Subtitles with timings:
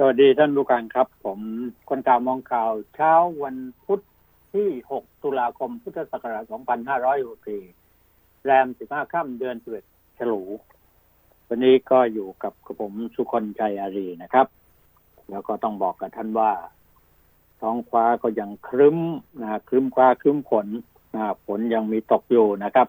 [0.00, 1.40] สวัสดีท่านผู้การครับ ผม
[1.88, 3.12] คนข่าวมองข่าว เช้า
[3.42, 4.00] วันพุธ
[4.54, 6.44] ที่ 6 ตุลาคม พุทธศักราช
[7.64, 9.56] 2564 แรม 15 ค่ำเดือน
[9.86, 10.42] 11ฉลู
[11.48, 14.46] วันนี้ก็อยู่กับกระผมสุคนชัยอารีนะครับ
[15.30, 16.52] แล้วก็ต้องบอกกับท่านว่า
[17.60, 18.98] ท้องฟ้าก็ยังครึ้ม
[19.40, 20.66] นะครึ้มฟ้าครึ้มฝน
[21.14, 22.88] นะฝนยังมีตกอยู่นะครับ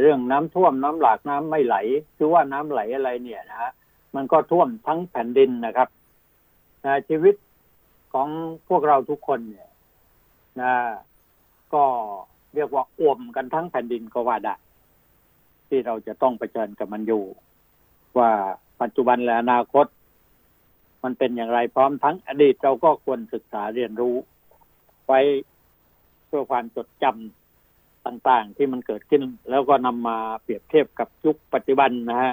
[0.00, 1.76] เรื่องน้ำท่วมน้ำหลากน้ำไม่ไหล
[2.16, 3.72] คือว่าน้ำไหลอะไรเนี่ยนะฮะ
[4.14, 5.88] มันก็ท่วมทั้งแผ่นดินนะครับ
[6.84, 7.34] นะชีวิต
[8.12, 8.28] ของ
[8.68, 9.68] พวกเราทุกคนเนี่ย
[10.60, 10.72] นะ
[11.74, 11.84] ก็
[12.54, 14.54] เรียกว่าอ่วมกันทั้งแผ่นดินก็ว่าได้
[15.68, 17.24] ที่เราจะต้องเผชิญกับมันอยู่
[18.18, 18.30] ว่า
[18.80, 19.86] ปัจจุบันและอนาคต
[21.04, 24.16] มันเป็นอย่างไรพร้อมทั้งอดีตเราก็ควรศึกษาเรียนรู้
[25.06, 25.20] ไว้
[26.26, 32.32] เพื่อความจดจำต่างๆที่มันเกิดขึ้น แล้วก็นำมาเปรียบเทียบกับยุคปัจจุบันนะฮะ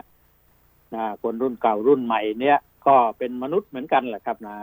[1.23, 4.57] คนรุ่นเก่ารุ่นใหม่เนี่ยก็เป็นมนุษย์เหมือนกันแหละครับนะ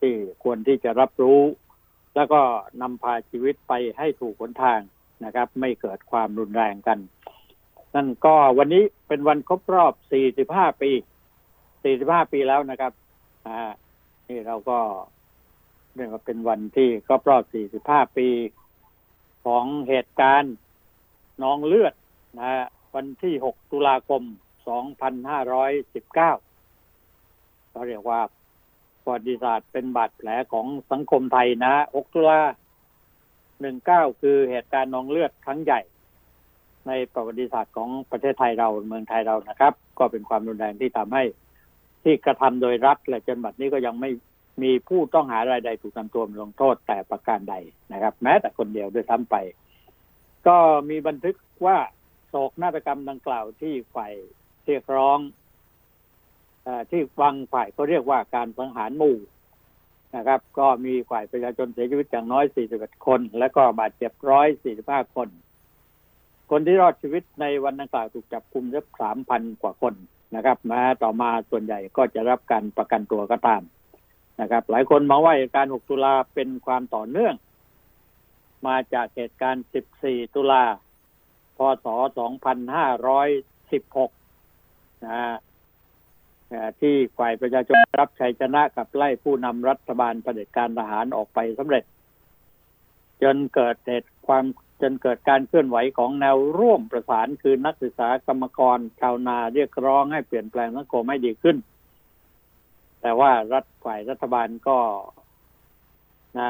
[0.00, 1.40] ที่ควรที่จะรับรู้
[2.14, 2.40] แล้วก็
[2.82, 4.80] นำพาชีวิตไปให้ถูกหนทาง
[5.24, 6.98] นะครับ ไม่เกิดความรุนแรงกัน
[7.94, 9.92] นั่นก็วันนี้เป็นวันครบรอบ
[10.36, 10.90] 45 ปี
[11.62, 12.92] 45 ปีแล้วนะครับ
[13.46, 13.58] อ่า
[14.28, 14.78] นี่เราก็
[15.94, 17.42] เรียกว่าเป็นวันที่ครบรอบ
[17.86, 18.28] 45 ปี
[19.44, 20.54] ของเหตุการณ์
[21.42, 21.94] น้องเลือด
[22.38, 22.50] นะ
[22.94, 24.22] วันที่ 6 ตุลาคม
[24.66, 26.14] 2519
[27.74, 28.20] ก็เรียกว่า
[29.02, 32.40] ประวัติศาสตร์เป็นบาดแผลของสังคมไทยนะ6ตุลา
[33.50, 35.80] 19 คือเหตุการณ์นองเลือดครั้งใหญ่
[36.86, 41.24] ในประวัติศาสตร์ของประเทศไทยเราเมืองไทยเรานะครับ ก็เป็นความรุนแรงที่ทำให้
[42.02, 44.10] ที่กระทำโดยรัฐและจนบัดนี้ก็ยังไม่
[44.62, 47.54] มีผู้ต้องหารายใดถูกนำตัวลงโทษแต่ประการใด
[47.92, 49.36] นะครับ แม้แต่คนเดียวด้วยซ้ำไป
[50.46, 50.56] ก็
[50.90, 51.76] มีบันทึกว่า
[52.28, 54.12] โศกนาฏกรรมดังกล่าวที่ฝ่าย
[54.66, 55.18] เรียกร้อง
[56.66, 59.16] อที่ฟังฝ่ายเขาเรียกว่าการสังหารหมู่
[60.16, 64.48] นะครับ ก็มีฝ่ายประชาชนเสียชีวิตอย่างน้อย 41 คน และก็บาดเจ็บร้อย
[64.80, 65.28] 45 คน
[66.50, 69.94] คนที่รอดชีวิตในวันดังกล่าวถูกจับคุมสักสามพันกว่าคน
[70.34, 73.62] นะครับม้ต่อมาส่วนใหญ่ก็จะรับการประกันตัวก็ตาม
[74.40, 77.34] นะครับ หลายคนมองว่าเหตุการณ์ 6 ตุลาเป็นความต่อเนื่อง
[78.66, 79.64] มาจากเหตุการณ์
[79.98, 80.64] 14 ตุลา
[81.56, 81.86] พศ
[82.82, 84.23] 2516
[85.02, 85.36] นะ
[86.80, 91.84] ที่ฝ่ายประชาชนรับชัยชนะกับไล่ผู้นำรัฐบาลเผด็จการทหารออกไปสำเร็จ
[93.22, 94.44] จนเกิดเหตุความ
[94.82, 101.56] จนเกิดการเคลื่อนไหวของแนวร่วมประสานคือนักศึกษากรรมกรชาวนาเรียกร้องให้เปลี่ยนแปลงสังคมให้ดีขึ้น
[103.00, 104.78] แต่ว่ารัฐฝ่ายรัฐบาลก็
[106.38, 106.48] นะ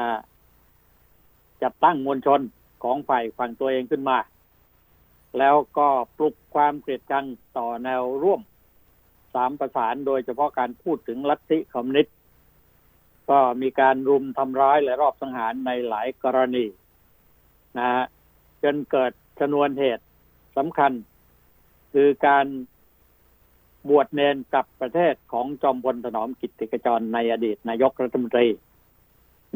[1.63, 2.41] จัดตั้งมวลชน
[2.83, 4.17] ของฝ่ายฝั่งตัวเองขึ้นมา
[5.39, 5.87] แล้วก็
[6.17, 7.25] ปลุกความเกลียดชัง
[7.57, 8.41] ต่อแนวร่วม
[9.33, 12.15] สามประสานโดยเฉพาะการพูดถึงลัทธิคอมมิวนิสต์
[13.29, 16.65] ก็มีการรุมทำร้ายและรอบสังหารในหลายกรณี
[17.77, 18.05] นะฮะ
[18.63, 20.05] จนเกิดชนวนเหตุ
[20.57, 20.91] สำคัญ
[21.93, 22.45] คือการ
[23.89, 28.47] บวชเนนกับประเทศของจอมพลถนอมกิติกจรในอดีตนายกรัฐมนตรี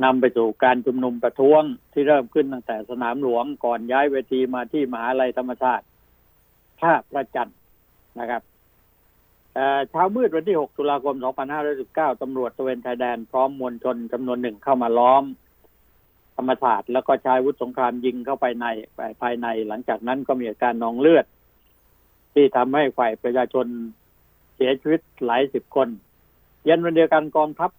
[0.03, 1.61] นำไปสู่การชุมนุมประท้วง
[1.93, 5.85] ที่เริ่มขึ้นตั้งแต่สนามหลวงก่อนย้ายเวทีมาที่มหาลัยธรรมชาติ
[6.81, 7.51] ท่าประจัน
[8.19, 8.41] นะครับ
[9.89, 11.15] เช้ามืดวันที่ 6 ตุลาคม
[11.69, 15.23] 2519ตำรวจตะเวนชายแดนพร้อมมวลชนจำนวนหนึ่งเข้ามาล้อม
[16.37, 18.65] ธรรมศาสตร์แล้วก็ใช้วุธสงครามยิงเข้าไปใน
[19.21, 21.25] ภายใน หลังจากนั้นก็มีอาการนองเลือด
[22.33, 23.65] ที่ทำให้ฝ่ายประชาชน
[24.55, 25.87] เสียชีวิตหลายสิบคน
[26.65, 27.71] เย็นวันเดียวกันกองทัพ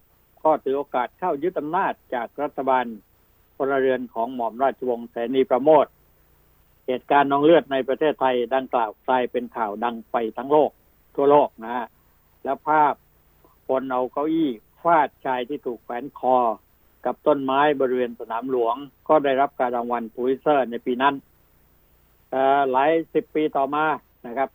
[0.44, 2.84] ก็ถือโอกาสเข้ายึดอำนาจจากรัฐบาล
[3.56, 5.86] พลเรือนของหม่อมราชวงศ์เสนีประโมท
[6.86, 10.70] เหตุการณ์นองเลือดในประเทศไทยดังกล่าวกลายเป็นข่าวดังไปทั้งโลก
[11.14, 11.86] ทั่วโลกนะฮะ
[12.44, 12.94] แล้วภาพ
[13.68, 14.50] คนเอาเก้าอี้
[14.82, 16.36] ฟาดชายที่ถูกแขวนคอ
[17.04, 18.76] กับต้นไม้บริเวณสนามหลวง
[19.08, 21.14] ก็ได้รับการรางวัลพูลิเซอร์ในปีนั้น
[22.70, 23.84] หลายสิบปีต่อมา
[24.26, 24.48] นะครับ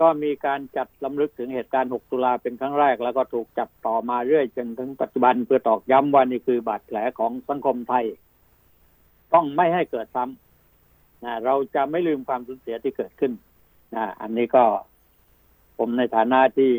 [0.00, 8.04] ก็มีการจัดลำลึกถึงเหตุการณ์ 6 ตุลาเป็นครั้งแรก แล้วก็ถูกจับต่อมาเรื่อยจนถึงปัจจุบันเพื่อตอกย้ำว่านี่คือบาดแผลของสังคมไทย
[9.34, 13.32] ต้องไม่ให้เกิดซ้ำนะเราจะไม่ลืมความสูญเสียที่เกิดขึ้น
[13.94, 14.64] นะอันนี้ก็
[15.78, 16.72] ผมในฐานะที่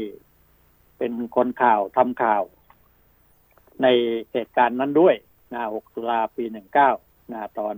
[0.98, 2.44] เป็นคนข่าวทำข่าว
[3.82, 3.88] ใน
[4.32, 5.16] เหตุการณ์นั้นด้วย
[5.54, 6.44] นะ 6 ตุลาปี
[6.88, 7.76] 19นะตอน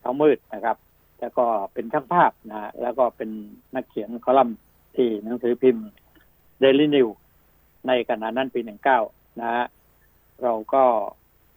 [0.00, 0.76] เช้ามืดนะครับ
[1.20, 3.30] แล้วก็เป็นช่างภาพนะแล้วก็เป็น
[3.74, 4.58] นักเขียนคอลัมน์
[4.96, 5.86] ที่หนังสือพิมพ์
[6.60, 7.08] เดลินิว
[7.86, 9.00] ในขณะนั้นปีหนึ่งเก้า
[9.40, 9.66] นะฮะ
[10.42, 10.84] เราก็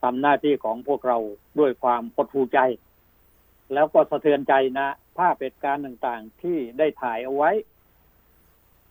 [0.01, 1.17] ทำหน้าที่ของพวกเรา
[1.59, 2.59] ด้วยความปดหูใจ
[3.73, 7.51] แล้วก็สะเทือนใจนะ ภาพเหตุการณ์ต่างๆที่ได้ถ่ายเอาไว้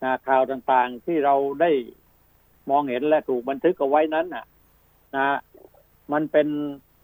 [0.03, 1.71] นะข่าวต่างๆที่เราได้
[2.71, 4.44] มองเห็นและถูกบันทึกเอาไว้นั้นนะ
[5.17, 5.29] นะ
[6.12, 6.49] มันเป็น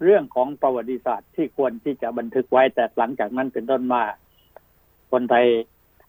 [0.03, 4.03] เรื่องของประวัติศาสตร์ที่ควรที่จะบันทึกไว้แต่หลังจากนั้นเป็นต้นมา
[5.13, 5.47] คนไทย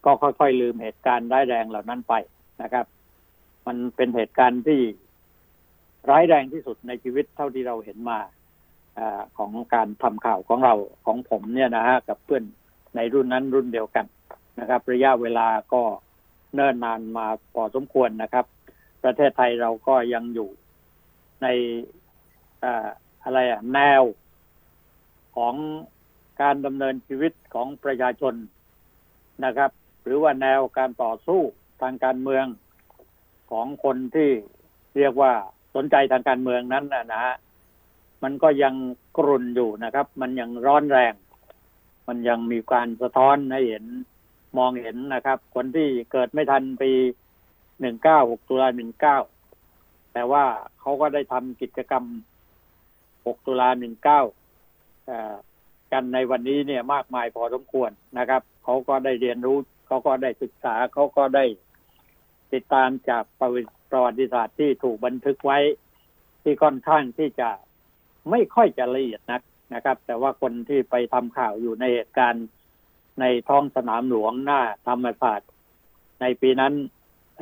[0.04, 2.14] ก็ค่อยๆลืมเหตุการณ์ร้ายแรงเหล่านั้นไป
[2.62, 2.86] นะครับ
[3.66, 4.80] มันเป็นเหตุการณ์ที่
[6.10, 8.18] ร้ายแรงที่สุดในชีวิตเท่าที่เราเห็นมา
[8.98, 9.00] อ
[9.38, 10.74] ของการทำข่าวของเรา
[11.06, 12.44] ของผมเนี่ยนะฮะกับเพื่อน
[12.96, 14.06] ในรุ่นนั้นรุ่นเดียวกัน
[14.60, 15.82] นะครับ ระยะเวลาก็
[16.54, 18.44] เนิ่นนานมาพอสมควรนะครับ
[19.04, 20.48] ประเทศไทยเราก็ยังอยู่
[21.42, 21.46] ใน
[23.26, 24.02] อะไรอะแนว
[25.36, 25.54] ของ
[26.42, 28.34] การดำเนินชีวิตของประชาชน
[29.44, 29.70] นะครับ
[30.04, 31.40] หรือว่าแนวการต่อสู้
[31.82, 32.46] ทางการเมือง
[33.50, 34.30] ของคนที่
[34.96, 35.32] เรียกว่า
[35.74, 37.34] สนใจทางการเมืองนั้นนะนะฮะ
[38.22, 38.74] มันก็ยัง
[39.18, 41.14] กรุ่นอยู่นะครับ มันยังร้อนแรง
[42.08, 43.84] มันยังมีการสะท้อนให้เห็น
[44.58, 46.90] มองเห็นนะครับ คนที่เกิดไม่ทันปี
[47.80, 49.18] หนึ่งเก้าหกตุลาหนึ่งเก้า
[50.12, 50.44] แต่ว่า
[50.80, 52.04] เขาก็ได้ทำกิจกรรม
[53.26, 54.22] หกตุลาหนึ่งเก้า
[55.92, 61.44] กันในวันนี้เนี่ยมากมายพอสมควรนะครับ เขาก็ได้เรียนรู้เขาก็ได้ศึกษาเขาก็ได้
[62.52, 63.50] ติดตามจากประ
[64.04, 65.58] วัติศาสตร์ที่ถูกบันทึกไว้
[66.42, 67.50] ที่ค่อนข้างที่จะ
[68.30, 69.42] ไม่ค่อยจะละเอียดนัก
[69.74, 72.46] นะครับ แต่ว่าคนที่ไปทำข่าวอยู่ในเหตุการณ์
[73.20, 75.50] ในท้องสนามหลวงหน้าธรรมศาสตร์
[76.20, 76.74] ในปีนั้น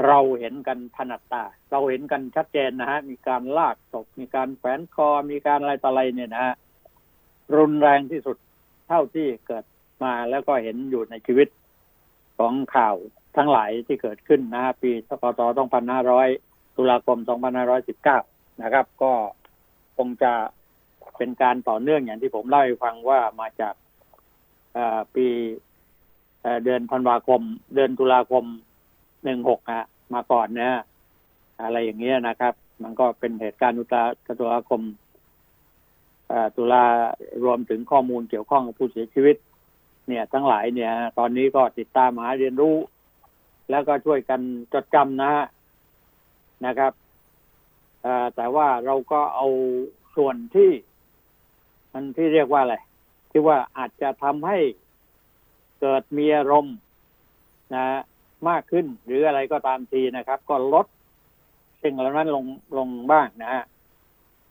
[0.07, 6.55] เราเห็นกันถนัดตา เราเห็นกันชัดเจนนะฮะ มีการลากศพ มีการแขวนคอ มีการอะไรต่ออะไรเนี่ยนะฮะ
[7.57, 8.37] รุนแรงที่สุด
[8.89, 9.65] เท่าที่เกิด
[10.05, 11.49] มาแล้วก็เห็นอยู่ในชีวิต
[12.39, 12.97] ของข่าว
[13.37, 15.41] ทั้งหลายที่เกิดขึ้นนะฮะปีสพศ
[16.09, 17.19] 2500 ตุลาคม
[17.91, 19.13] 2519 นะครับ ก็
[19.97, 20.33] คงจะ
[21.17, 23.75] เป็นการต่อเนื่องอย่างที่ผมเล่าให้ฟังว่ามาจาก
[25.15, 25.27] ปี
[26.65, 27.41] เดือนธันวาคม
[27.75, 28.45] เดือนตุลาคม
[29.25, 29.83] หนึ่งหกอะ
[30.15, 30.75] มาก่อนเนี่ย
[31.63, 34.03] อะไรอย่างเงี้ยนะครับ มันก็เป็นเหตุการณ์อุตา
[34.39, 34.83] ตุลาคม
[36.57, 36.85] ตุลา
[37.45, 39.37] รวมถึงข้อมูลเกี่ยวข้องกับผู้เสียชีวิต
[40.09, 42.77] เนี่ย ทั้งหลายเนี่ย ตอนนี้ก็ติดตามหาเรียนรู้
[43.71, 44.41] แล้วก็ช่วยกัน
[44.73, 45.47] จดจำนะฮะ
[46.67, 46.93] นะครับ
[48.37, 49.47] แต่ว่าเราก็เอา
[50.17, 50.71] ส่วนที่
[51.93, 52.77] มันที่เรียกว่าอะไร
[53.31, 54.59] ที่ว่าอาจจะทำให้
[55.81, 56.77] เกิดมีอารมณ์
[57.75, 57.85] นะ
[58.51, 60.87] มากขึ้น หรืออะไรก็ตามทีนะครับ ก็ลด
[61.83, 62.45] สิ่งเหล่านั้นลง
[62.79, 63.65] ลงบ้างนะฮะ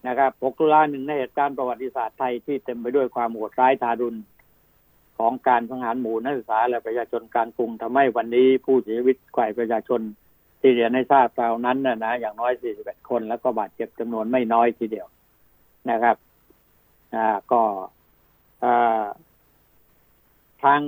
[0.07, 4.19] นะครับ6ตุลาหนึ่งในเหตุการณ์ประวัติศาสตร์ไทยที่เต็มไปด้วยความโหดร้ายทารุณ
[5.17, 10.01] ของการสังหารหมู่นักศึกษาและประชาชนการกรุงทำให้วันนี้ผู้เสียชีวิตกว่าประชาชน
[10.59, 15.07] ที่เรียนให้ทราบคราวนั้นนะนะอย่างน้อย 41 คน แล้วก็บาดเจ็บจำนวนไม่น้อยทีเดียว
[15.89, 16.17] นะครับ
[17.15, 17.61] อ่าก็
[18.63, 19.03] อ่า
[20.63, 20.81] ทาง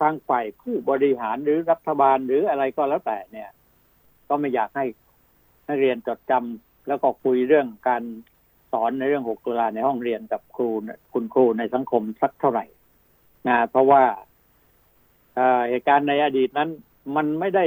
[0.00, 3.50] ทางฝ่ายผู้บริหารหรือรัฐบาลหรืออะไรก็แล้วแต่เนี่ย
[4.28, 4.86] ก็ไม่อยากให้
[5.68, 8.02] นักเรียนจดจำแล้วก็คุยเรื่องการ
[8.72, 10.68] สอนในเรื่องหกตุลาในห้องเรียนกับครู
[11.12, 12.64] คุณครูในสังคมสักเท่าไหร่
[13.48, 14.02] นะเพราะว่า
[15.68, 16.70] เหตุการณ์ในอดีตนั้น
[17.16, 17.66] มันไม่ได้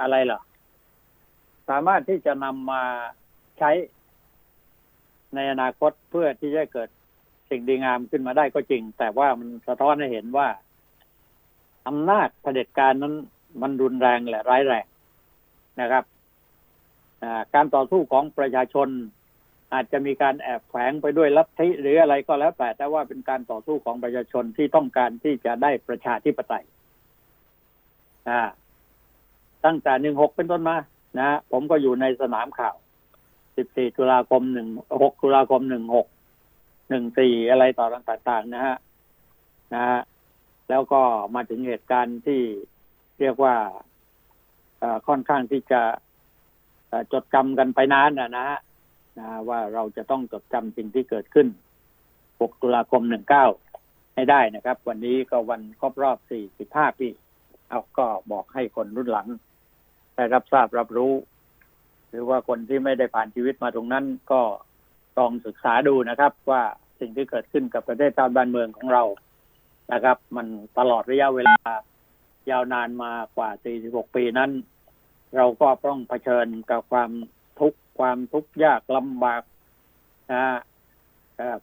[0.00, 0.40] อะไรหรอ
[1.68, 2.82] สามารถที่จะนำมา
[3.58, 3.70] ใช้
[5.34, 6.88] ในอนาคตเพื่อที่จะเกิด
[7.52, 10.48] สิ่งดีงามขึ้นมาได้ก็จริง แต่ว่ามันสะท้อนให้เห็นว่า
[11.88, 13.14] อำนาจเผด็จการนั้น
[13.62, 14.86] มันรุนแรงและร้ายแรง
[15.80, 16.04] นะครับ
[17.54, 18.88] การต่อสู้ของประชาชน
[19.72, 26.64] อาจจะมีการแอบแฝงไปด้วยลัทธิหรืออะไรก็แล้วแต่แต่ว่าเป็นการต่อสู้ของประชาชนที่ต้องการที่จะได้ประชาธิปไตย
[29.64, 30.76] ตั้งแต่หนึ่งหกเป็นต้นมา
[31.18, 32.76] นะผมก็อยู่ในสนามข่าว
[33.56, 34.68] สิบสี่ตุลาคมหนึ่ง
[35.02, 36.06] หกตุลาคมหนึ่งหก
[36.92, 38.76] หนึ่งสี่อะไรต่อต่างๆนะฮะ
[39.74, 40.00] นะฮะ
[40.68, 41.02] แล้วก็
[41.34, 42.40] มาถึงเหตุการณ์ที่
[43.20, 43.56] เรียกว่า
[45.08, 45.82] ค่อนข้างที่จะ
[47.12, 48.58] จดจำกันไปนานนะนะฮะ
[49.18, 51.48] นะว่าเราจะต้องจดจำสิ่งที่เกิดขึ้น
[52.02, 53.02] 6 ตุลาคม
[53.58, 56.18] 19 ให้ได้นะครับ วันนี้ก็วันครบรอบ
[56.58, 57.08] 45 ปี
[57.68, 59.28] เอาก็บอกให้คนรุ่นหลัง
[60.14, 61.12] ได้รับทราบรับรู้
[62.10, 64.40] หรือว่าคนที่ไม่ได้ผ่านชีวิตมาตรงนั้นก็
[65.18, 66.62] ลองศึกษาดูนะครับว่า
[67.02, 69.04] สิ่งที่เกิดขึ้นกับประเทศชาติบ้านเมืองของเรา
[69.92, 70.46] นะครับ มัน
[70.78, 71.56] ตลอดระยะเวลา
[72.50, 73.50] ยาวนานมากว่า
[73.82, 74.50] 46 ปีนั้น
[75.36, 77.10] เราก็ต้องเผชิญกับความ
[77.60, 79.42] ทุกข์ความทุกข์ยากลำบาก
[80.32, 80.44] นะ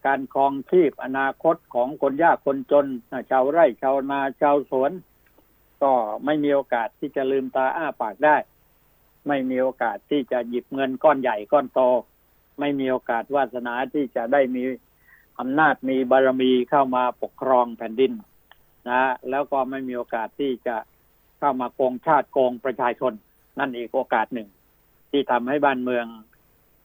[0.05, 2.85] การครองชีพอนาคตของคนยากคนจน
[3.29, 4.91] ชาวไร่ชาวนาชาวสวน
[5.83, 5.91] ก็
[6.25, 8.37] ไม่มีโอกาสที่จะลืมตาอ้าปากได้
[9.27, 11.81] ไม่มีโอกาสที่จะหยิบเงินก้อนใหญ่ก้อนโต
[12.59, 14.63] ไม่มีโอกาสวาสนาที่จะได้มี
[15.39, 18.11] อำนาจมีบารมีเข้ามาปกครองแผ่นดิน
[18.89, 20.75] นะแล้วก็ไม่มีโอกาสที่จะ
[21.39, 23.13] เข้ามาโกงชาติโกงประชาชน
[23.59, 24.47] นั่นอีกโอกาสหนึ่ง
[25.11, 26.05] ที่ทำให้บ้านเมือง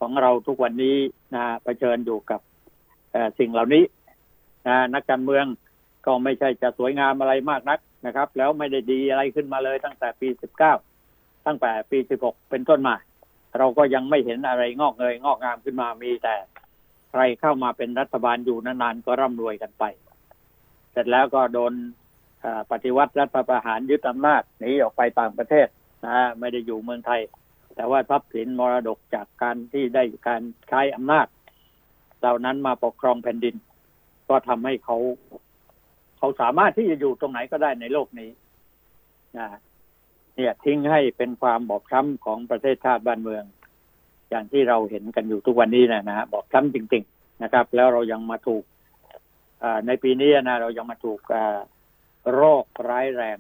[0.01, 0.97] ของเราทุกวันนี้
[1.35, 2.41] นะเผชิญอยู่กับ
[3.39, 3.85] สิ่งเหล่านี้
[4.69, 5.45] นะนักการเมือง
[6.07, 10.75] ก็ไม่ใช่จะสวยงามอะไรมากนักนะครับ แล้วไม่ได้ดีอะไรขึ้นมาเลยตั้งแต่ปีสิบเก้า
[11.47, 12.97] ตั้งแต่ปีสิบหกเป็นต้นมา
[13.59, 16.35] เราก็ยังไม่เห็นอะไรงอกเงยงอกงามขึ้นมามีแต่
[17.17, 19.85] ใครเข้ามาเป็นรัฐบาลอยู่นานๆก็ร่ำรวยกันไป
[20.93, 21.73] เสร็จแล้วก็โดน
[22.71, 25.69] ปฏิวัติรัฐประหารยึดอำนาจหนีออกไปต่างประเทศ
[26.07, 27.21] นะไม่ได้อยู่เมืองไทย
[27.77, 31.27] แต่ว่าทรัพย์สินมรดกจากการที่ได้การใช้อำนาจ
[32.21, 33.55] เหล่านั้นมาปกครองแผ่นดิน
[34.29, 34.97] ก็ทำให้เขา
[36.19, 38.31] เขาสามารถที่จะอยู่ตรงไหนก็ได้ในโลกนี้
[39.39, 39.49] นะ
[40.37, 43.45] เนี่ยทิ้งให้เป็นความบอบช้ำของประเทศชาติบ้านเมือง
[44.35, 48.65] อย่างที่เราเห็นกันอยู่ทุกวันนี้นะนะบอบช้ำจริง ๆนะครับ แล้วเรายังมาถูก
[49.87, 51.21] ในปีนี้นะเรายังมาถูก
[52.35, 53.39] โรคร้ายแรง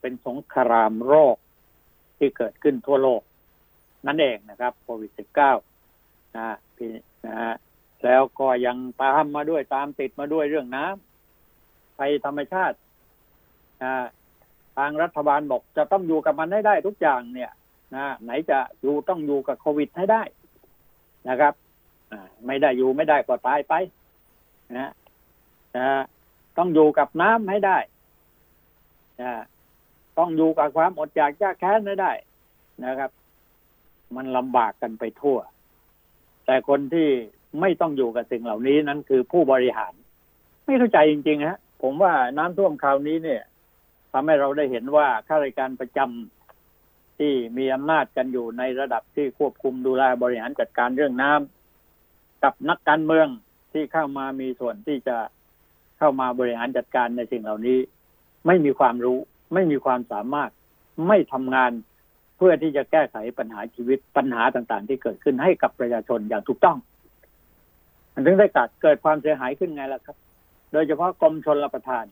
[0.00, 1.36] เป็นสงครามโรค
[2.18, 3.22] ที่เกิดขึ้นทั่วโลก
[4.06, 5.52] นั่นเองนะครับโควิดสิบเก้า
[6.36, 6.92] นะพี่
[7.26, 7.54] นะฮะ
[8.04, 12.76] แล้วก็ยังตามมาด้วยตามติดมาด้วยเรื่องน้ำภัยธรรมชาติ
[14.76, 17.50] ทางรัฐบาลบอกจะต้องอยู่กับมันให้ได้ทุกอย่างเนี่ย
[17.94, 20.22] นะไหนจะอยู่ต้องอยู่กับโควิดให้ได้
[21.28, 21.54] นะครับ
[22.46, 23.74] ไม่ได้อยู่ไม่ได้ก็ตายไป
[24.78, 24.90] นะ
[25.76, 25.88] นะ
[26.58, 27.78] ต้องอยู่กับน้ำให้ได้
[29.22, 29.32] นะ
[30.18, 32.12] ต้องอยู่กับความอดอยากยากแค้นให้ได้
[32.84, 33.10] นะครับ
[34.16, 35.38] มันลำบากกันไปทั่ว
[36.46, 37.08] แต่คนที่
[37.60, 39.92] ไม่ต้องอยู่กับสิ่งเหล่านี้นั้นคือผู้บริหาร
[40.64, 43.42] ไม่เข้าใจจริงๆฮะผมว่าน้ำท่วมคราวนี้เนี่ย
[44.12, 46.37] ทำให้เราได้เห็นว่าข้าราชการประจำ
[47.18, 53.28] ที่มีอำนาจกันอยู่ในระดับที่ควบคุมดูแลบริหารจัดการเรื่องน้ำกับนักการเมือง
[53.72, 55.16] ที่เข้ามามีส่วนที่จะ
[55.98, 57.78] เข้ามาบริหารจัดการในสิ่งเหล่านี้
[58.46, 59.18] ไม่มีความรู้
[59.54, 60.50] ไม่มีความสามารถ
[61.08, 61.72] ไม่ทำงาน
[62.36, 66.76] เพื่อที่จะแก้ไขปัญหาชีวิตปัญหาต่างๆ ที่เกิดขึ้นให้กับประชาชนอย่างถูกต้อง
[68.14, 70.16] มันถึงได้เกิดเกิดความเสียหายขึ้นไงล่ะครับ
[70.72, 72.04] โดยเฉพาะกรมชนรับประทาน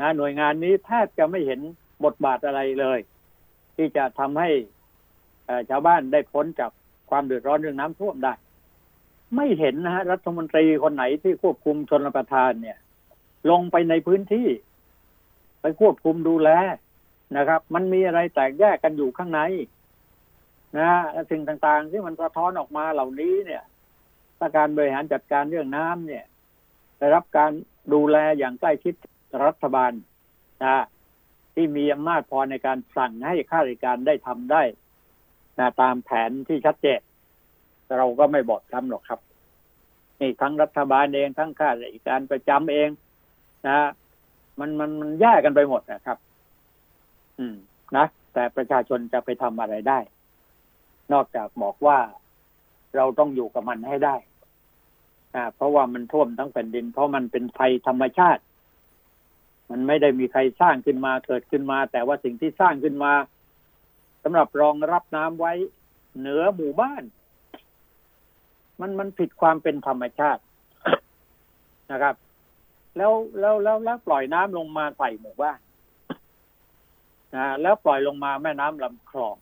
[0.00, 1.60] นะหน่วยงานนี้แทบจะไม่เห็น
[2.04, 2.98] บทบาทอะไรเลย
[3.76, 4.50] ที่จะทำให้
[5.70, 6.70] ชาวบ้านได้พ้นจาก
[7.10, 8.34] ความเดือดร้อนเรื่องน้ำท่วมได้
[9.36, 12.78] ไม่เห็นนะฮะรัฐมนตรีคนไหนที่ควบคุมชนประทานเนี่ย
[13.50, 14.48] ลงไปในพื้นที่
[15.60, 16.50] ไปควบคุมดูแล
[17.36, 19.40] นะครับ มันมีอะไรแตกแยกกันอยู่ข้างใน
[20.78, 20.90] นะ
[21.30, 23.62] สิ่งต่างๆ ที่มันสะท้อนออกมาเหล่านี้เนี่ย
[24.56, 26.24] การบริหารจัดการเรื่องน้ำเนี่ย
[26.98, 27.50] ได้รับการ
[27.92, 28.94] ดูแลอย่างใกล้ชิด
[29.46, 29.92] รัฐบาล
[30.62, 30.84] นะ
[31.54, 34.62] ที่มีอำนาจพอในการสั่งให้ข้าราชการได้ทำได้
[35.58, 37.00] นะตามแผนที่ชัดเจน
[37.98, 39.20] เราก็ไม่บอกทำหรอกครับ
[40.20, 42.88] นี่ทั้งรัฐบาลเองทั้งข้าราชการประจำเอง
[43.68, 43.78] นะ
[44.58, 46.18] มันมันมันแยกกันไปหมดนะครับ
[47.38, 47.56] อืม
[47.96, 49.98] นะแต่ประชาชนจะไปทำอะไรได้
[51.12, 51.98] นอกจากบอกว่า
[52.96, 54.16] เราต้องอยู่กับมันให้ได้
[55.34, 58.42] อ่าเพราะว่ามันท่วมทั้งแผ่นดิน เพราะมันเป็นภัยธรรมชาติ
[59.70, 63.12] มันไม่ได้มีใครสร้างขึ้นมาเกิดขึ้นมา แต่ว่าสิ่งที่สร้างขึ้นมา
[64.22, 65.52] สำหรับรองรับน้ำไว้
[66.18, 67.02] เหนือหมู่บ้าน
[68.80, 70.42] มันมันผิดความเป็นธรรมชาติ
[71.92, 72.16] นะครับ
[72.96, 75.58] แล้วแล้วแล้วแล้วปล่อยน้ำลงมาใส่หมู่บ้าน
[77.36, 79.36] นะแล้วปล่อยลงมาแม่น้ำลำคลอง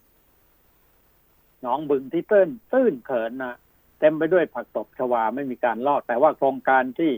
[1.60, 3.56] หนองบึงที่ตื้นตื้นเขินนะ
[3.98, 7.12] เต็มไปด้วยผักตบชวาไม่มีการลอด แต่ว่าโครงการที่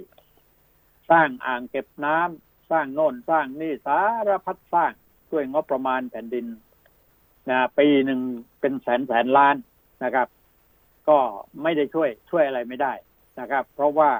[1.11, 4.92] สร้างอ่างเก็บน้ำ สร้างโน่นสร้างนี่สารพัดสร้าง
[5.33, 6.47] ด้วยงบประมาณแผ่นดิน
[7.50, 8.21] นะปีหนึ่ง
[8.61, 9.56] เป็นแสนแสนล้าน
[10.04, 10.28] นะครับ
[11.09, 11.18] ก็
[11.62, 12.92] ไม่ได้ช่วยช่วยอะไรไม่ได้
[13.40, 14.11] นะครับ เพราะว่า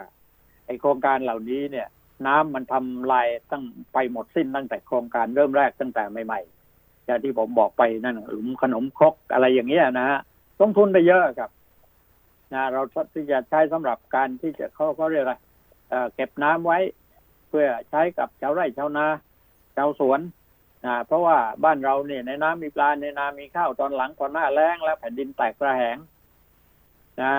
[0.67, 1.89] ไอโครงการเหล่านี้เนี่ย
[2.27, 10.21] น้ำมันทำลายตั้งไปหมดสิ้นตั้งแต่โครงการเริ่มแรกตั้งแต่ใหม่ๆอย่างที่ผมบอกไปนั่นหลุมขนมครกอะไรอย่างเงี้ยนะฮะ
[10.61, 11.51] ต้องทุนไปเยอะครับ
[12.53, 12.83] นะเรา
[13.15, 15.35] ที่จะใช้สำหรับการที่จะเขาเขาเรียกอะไร
[16.15, 16.79] เก็บน้ำไว้
[17.55, 19.07] พื่อใช้กับชาวไร่ชาวนา
[19.77, 20.21] ชาวสวน
[20.87, 25.97] นะเพราะว่าบ้านเราเนี่ยในน้ำมีปลาในนามีข้าวตอนหลังตอนหน้าแล้งแล้วแผ่นดินแตกกระแหง
[27.23, 27.35] นะ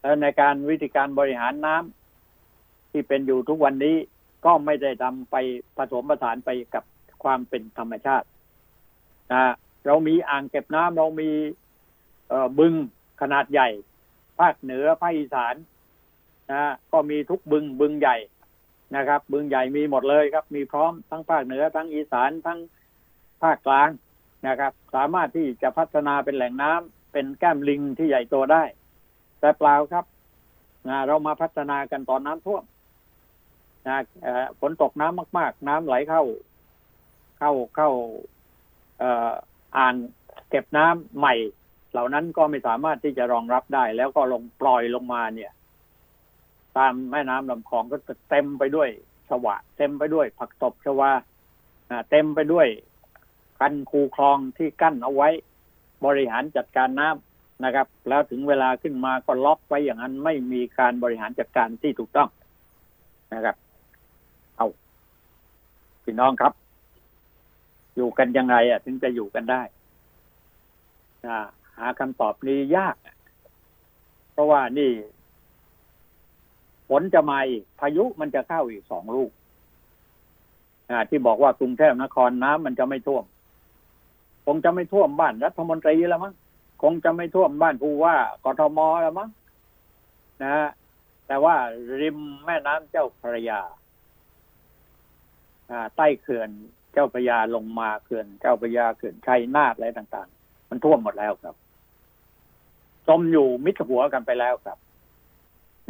[0.00, 3.96] แล้วในการวิธีการบริหารน้ำที่เป็นอยู่ทุกวันนี้
[4.44, 5.36] ก็ไม่ได้ทำไป
[5.76, 6.84] ผสมผสานไปกับ
[7.22, 8.26] ความเป็นธรรมชาติ
[9.32, 9.42] นะ
[9.86, 11.30] เรามีอ่างเก็บน้ำเรามี
[12.58, 12.74] บึง
[13.20, 13.68] ขนาดใหญ่
[14.38, 15.54] ภาคเหนือภาคอีสาน
[16.52, 18.16] นะก็มีทุกบึงบึงใหญ่
[18.94, 22.58] นะครับ บึงใหญ่มีหมดเลยครับ มีพร้อมทั้งภาคเหนือทั้งอีสานทั้ง
[23.42, 23.88] ภาคกลาง
[24.46, 28.64] นะครับ สามารถที่จะพัฒนาเป็นแหล่งน้ำเป็นแก้มลิงที่ใหญ่โตได้
[29.40, 30.04] แต่เปล่าครับ
[30.88, 32.62] นะเรามาพัฒนากันตอนน้ำท่วม
[33.86, 33.98] นะ
[34.60, 36.22] ฝนตกน้ำมาก ๆ น้ำไหลเข้า
[37.38, 37.90] เข้าเข้า
[39.76, 39.94] อ่าน
[40.50, 41.34] เก็บน้ำใหม่
[41.92, 45.52] เหล่านั้นก็ไม่สามารถที่จะรองรับได้ แล้วก็ลงปล่อยลงมาเนี่ย
[46.78, 48.88] ตามแม่น้ำลำคลองก็จะเต็มไปด้วย
[49.30, 51.10] สวะ เต็มไปด้วย ผักตบชวา
[52.10, 52.68] เต็มไปด้วย
[53.58, 55.28] คันคูคลองที่กั้นเอาไว้
[56.06, 62.28] บริหารจัดการน้ำนะครับ แล้วถึงเวลาขึ้นมาก็ล็อกไว้อย่างนั้นไม่มีการบริหารจัดการที่ถูกต้อง
[63.34, 63.56] นะครับ
[64.56, 64.66] เอา
[66.04, 66.52] พี่น้องครับ
[67.96, 69.62] อยู่กันยังไงอะ ถึงจะอยู่กันได้
[71.76, 72.96] หาคำตอบนี้ยาก
[74.32, 74.90] เพราะว่านี่
[76.88, 79.30] ฝนจะมาอีก พายุมันจะเข้าอีกสองลูก
[81.08, 83.24] ที่บอกว่ากรุงเทพนครน้ำมันจะไม่ท่วม
[84.46, 86.34] คงจะไม่ท่วมบ้านรัฐมนตรีแล้วมั้ง
[86.82, 89.30] คงจะไม่ท่วมบ้านผู้ว่ากทมแล้วมั้ง
[90.42, 90.68] นะฮะ
[91.26, 91.56] แต่ว่า
[92.00, 93.60] ริมแม่น้ำเจ้าพระยา
[95.96, 96.50] ใต้เขื่อน
[96.92, 101.56] เจ้าพระยาลงมาเขื่อนเจ้าพระยาเขื่อนชัยนาทอะไรต่าง ๆ มันท่วมหมดแล้วครับ
[103.08, 104.78] จมอยู่มิดหัวกันไปแล้วครับ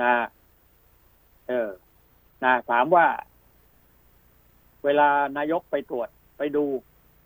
[0.03, 0.13] นะ
[1.49, 1.69] เออ
[2.43, 3.07] นะถามว่า
[4.85, 6.65] เวลานายกไปตรวจไปดู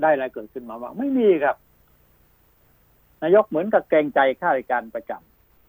[0.02, 1.56] ได้อะไรเกิดขึ้นมาบ้างไม่มีครับ
[3.22, 5.12] นายกเหมือนกับเกรงใจข้าราชการประจ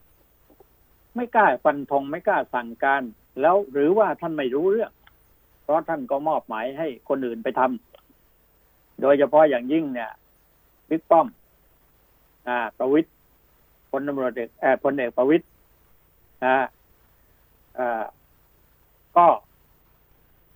[0.10, 3.04] ำไม่กล้าฟันธงไม่กล้าสั่งการ
[3.42, 4.92] แล้วหรือว่าท่านไม่รู้เรื่อง
[5.64, 10.12] เพราะท่านก็มอบหมายให้คนอื่นไปทำโดยเฉพาะอย่างยิ่งเนี่ย
[10.90, 11.28] บิ๊กป้อม
[12.48, 13.10] อ่า ประวิตย
[13.92, 15.46] พลตำรวจเอกแอบพลเอกประวิตย
[16.44, 16.56] อ่า
[17.78, 18.04] อ่า
[19.18, 19.28] ก็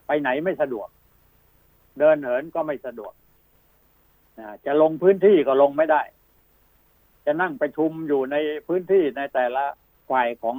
[0.08, 0.88] ไปไหนไม่สะดวก
[2.00, 3.14] เดินเหินก็ไม่สะดวก
[4.66, 6.02] จะลงพื้นที่ก็ลงไม่ได้
[7.26, 8.36] จะนั่งประชุมอยู่ใน
[8.68, 9.64] พื้นที่ในแต่ละ
[10.10, 10.58] ฝ่ายของ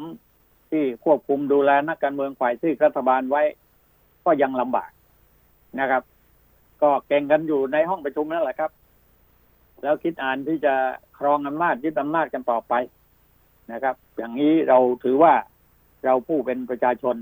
[0.70, 3.42] ที่ควบคุมดูแลนักการเมืองฝ่ายที่รัฐบาลไว้
[4.24, 4.90] ก็ยังลำบาก
[5.80, 6.02] นะครับ
[6.82, 8.70] ก็เก่งกันอยู่ในห้องประชุมนั่นแหละครับ
[9.82, 10.74] แล้วคิดอ่านที่จะ
[11.18, 12.74] ครองอำนาจยึดอำนาจกันต่อไป
[13.72, 15.34] นะครับ อย่างนี้เราถือว่า
[16.04, 17.16] เราผู้เป็นประชาชน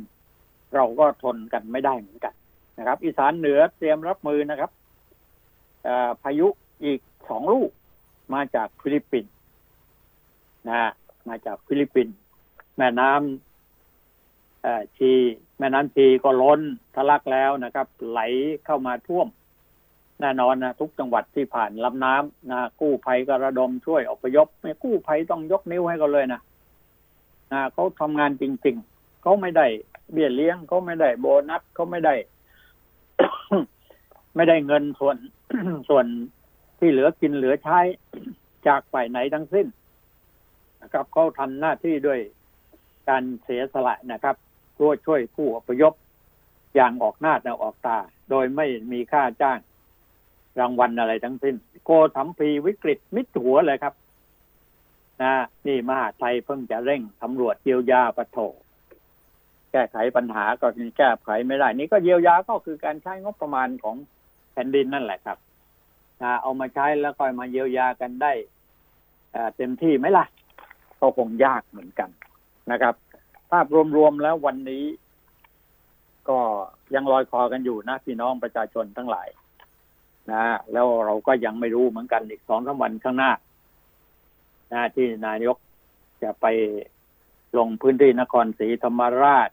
[0.75, 2.35] เราก็ทนกันไม่ได้เหมือนกัน
[2.79, 4.71] นะครับ อีสานเหนือเตรียมรับมือนะครับ
[6.23, 6.47] พายุ
[6.85, 7.71] อีกสองลูก
[8.35, 9.33] มาจากฟิลิปปินส์
[10.69, 10.91] นะ
[11.29, 12.15] มาจากฟิลิปปินส์
[12.77, 15.11] แม่น้ำชี
[15.59, 16.61] แม่น้ำชีก็ล้น
[16.95, 18.21] ทะลักแล้วนะครับ ไหล
[18.65, 19.29] เข้ามาท่วม
[20.21, 26.41] แน่นอนนะทุกจังหวัดที่ผ่านลำน้ำนะกู้ภัยก็ระดมช่วยอพยพไม่กู้ภัยต้องยกนิ้วให้เขาเลยนะ
[27.53, 29.67] นะเขาทำงานจริง ๆเขาไม่ได้
[30.13, 32.15] เบี้ยเลี้ยงเขาไม่ได้โบนัสเขาไม่ได้
[34.37, 35.17] ไม่ได้เงินส่วน
[35.89, 36.07] ส่วน
[36.79, 37.81] ที่เหลือกินเหลือใช้
[38.67, 39.67] จากฝ่ายไหนทั้งสิ้น
[40.83, 42.21] นะครับเขาทำหน้าที่ด้วย
[43.09, 44.37] การเสียสละนะครับ
[44.79, 45.93] ช่วยช่วยผู้อพยพ
[46.75, 47.99] อย่างออกหน้าและออกตา
[48.31, 49.59] โดยไม่มีค่าจ้าง
[50.61, 53.95] รางวัลอะไรทั้งสิ้น โกทำพีวิกฤตมิดหัวเลยครับ
[55.23, 55.35] นะ
[55.67, 58.39] นี่มหาไทยเพิ่งจะเร่งตำรวจเยียวยาปะโถ
[59.77, 60.67] แก้ไขปัญหาก็
[60.99, 63.97] แก้ไขไม่ได้ นี่ก็เยียวยาก็คือการใช้งบประมาณของ
[64.53, 65.39] แผ่นดินนั่นแหละครับ
[66.43, 68.33] เอามาใช้แล้วก็มาเยียวยากันได้
[69.57, 70.25] เต็มที่ไหมล่ะ
[71.01, 72.11] ก็คงยากเหมือนกัน
[72.71, 72.95] นะครับ
[73.51, 74.85] ภาพรวมๆแล้ววันนี้
[76.29, 76.39] ก็
[76.95, 79.29] ยังลอยคอกันอยู่นะพี่น้องประชาชนทั้งหลาย
[80.33, 83.33] นะแล้วเราก็ยังไม่รู้เหมือนกันอีกสองสาวันข้างหน้า
[84.73, 85.57] นะที่นายก
[86.23, 86.47] จะไป
[87.59, 89.51] ลงพื้นที่นครศรีธรรมราช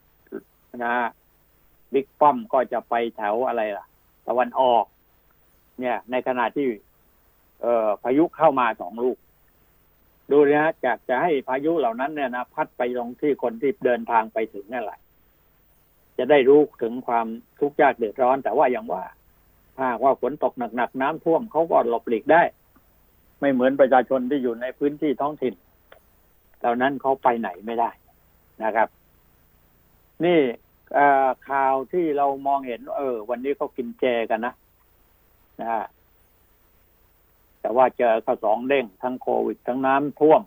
[0.84, 0.94] นะ
[1.94, 3.86] บิ๊กป้อมก็จะไปแถวอะไรล่ะ
[4.28, 4.86] ตะวันออก
[5.80, 6.68] เนี่ย ในขณะที่
[7.62, 9.18] เอ่อพายุเข้ามาสองลูก
[10.32, 15.00] ดูนะฮะจากจะให้พายุเหล่านั้นเนี่ยนะพัดไปลงที่คนที่เดินทางไปถึงนั่นแหละ
[16.18, 17.28] จะได้รู้ถึงความ
[17.60, 19.04] ทุกข์ยากเดือดร้อน แต่ว่าอย่างว่า
[19.78, 22.44] ถ้าว่าฝนตกหนักๆน้ำท่วมเขาก็หลบหลีกได้
[23.40, 25.54] ไม่เหมือนประชาชนที่อยู่ในพื้นที่ท้องถิ่น
[26.60, 27.92] เหล่านั้นเขาไปไหนไม่ได้
[28.64, 28.88] นะครับ
[30.26, 30.42] นี่
[31.50, 34.54] ข่าวที่เรามองเห็น เออ วันนี้เขากินแจกันนะ
[35.62, 35.86] นะ
[37.62, 40.42] แต่ว่าเจอข้าสองเด้งทั้งโควิด ทั้งน้ำท่วม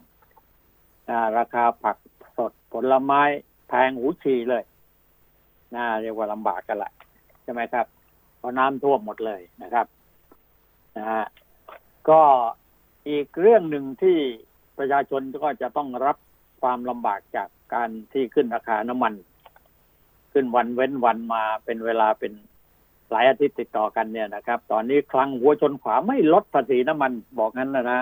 [1.09, 1.97] นะราคาผัก
[2.37, 3.21] สดผลไม้
[3.67, 4.63] แพงหูฉี่เลย
[5.75, 6.91] น่าเรียกว่าลำบากกันละ
[7.43, 7.85] ใช่ไหมครับ
[8.37, 9.87] เพราะน้ำท่วมหมดเลยนะครับ
[10.97, 11.23] นะฮะ
[12.09, 12.21] ก็
[13.09, 14.17] อีกเรื่องหนึ่งที่
[14.77, 16.17] ประชาชนก็จะต้องรับ
[16.61, 19.13] ความลำบากจากการที่ขึ้นราคาน้ำมัน
[20.37, 22.31] ขึ้นวันเว้นวันมาเป็นเวลาเป็น
[23.11, 28.01] หลายอาทิตย์ติดต่อกันเนี่ยนะครับ ตอนนี้คลังหัวชนขวาไม่ลดภาษีน้ำมันบอกงั้นนะนะ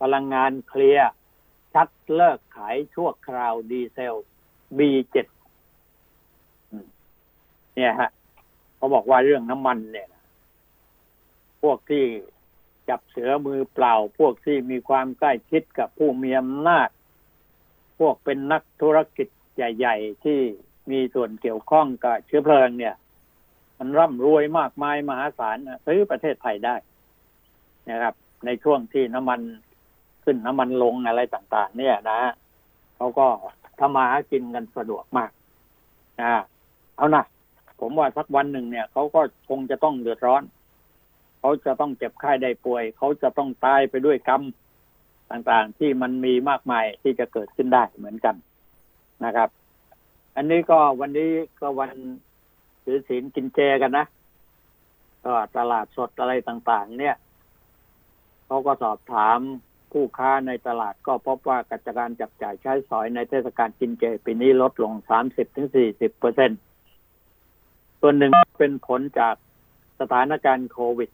[0.00, 1.10] พลังงานเคลียร์
[1.74, 4.14] ชัดเลิกขายชั่วคราวดีเซล
[4.76, 5.16] B7
[7.74, 8.10] เนี่ยฮะ
[8.76, 10.08] เขาบอกว่าเรื่องน้ำมันเนี่ย
[11.62, 12.04] พวกที่
[12.88, 16.88] จับเสือมือเปล่า พวกที่มีความใกล้ชิดกับผู้มีอำนาจ
[17.98, 20.40] พวกเป็นนักธุรกิจใหญ่ ๆ ที่
[20.90, 22.94] มีส่วนเกี่ยวข้องกับเชื้อเพลิงเนี่ย
[23.78, 26.76] มันร่ำรวยมากมายมหาศาลซื้อประเทศไทยได้
[27.90, 28.14] นะครับ
[28.46, 29.40] ในช่วงที่น้ำมัน
[30.24, 32.20] ขึ้นน้ำมันลงอะไรต่าง ๆ เนี่ยนะ
[32.96, 33.26] เขาก็
[33.78, 35.30] ทำมาหากินกันสะดวกมาก
[36.20, 36.42] นะ
[36.96, 37.24] เอานะ
[37.80, 40.42] ผมว่าสักวันหนึ่งเนี่ยเขาก็คงจะต้องเดือดร้อน
[41.40, 44.42] เขาจะต้องเจ็บไข้ได้ป่วย เขาจะต้องตายไปด้วยกรรม
[45.30, 48.34] ต่างๆ ที่มันมีมากมายที่จะเกิดขึ้นได้เหมือนกัน
[49.24, 49.48] นะครับ
[50.36, 51.90] อันนี้ก็วันนี้ก็วัน
[52.84, 54.06] ถือศีลกินเจกันนะ
[55.24, 57.16] ก็ตลาดสดอะไรต่างๆ เนี่ย
[58.46, 59.38] เขาก็สอบถาม
[59.92, 64.92] ผู้ค้าในตลาดก็พบว่ากิจการจับจ่ายใช้สอยในเทศกาลกินเจปีนี้ลดลง
[65.56, 66.50] 30-40เปอร์เซ็น
[68.00, 69.34] ส่วนหนึ่งเป็นผลจาก
[70.00, 71.10] สถานการณ์โควิด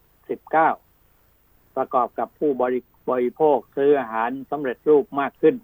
[1.06, 5.54] 19 ประกอบกับผู้บริบริโภคซื้ออาหารสำเร็จรูปมากขึ้น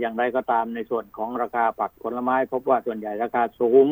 [0.00, 3.86] อย่างไรก็ตามในส่วนของราคาผักผลไม้ พบว่าส่วนใหญ่ราคาสูง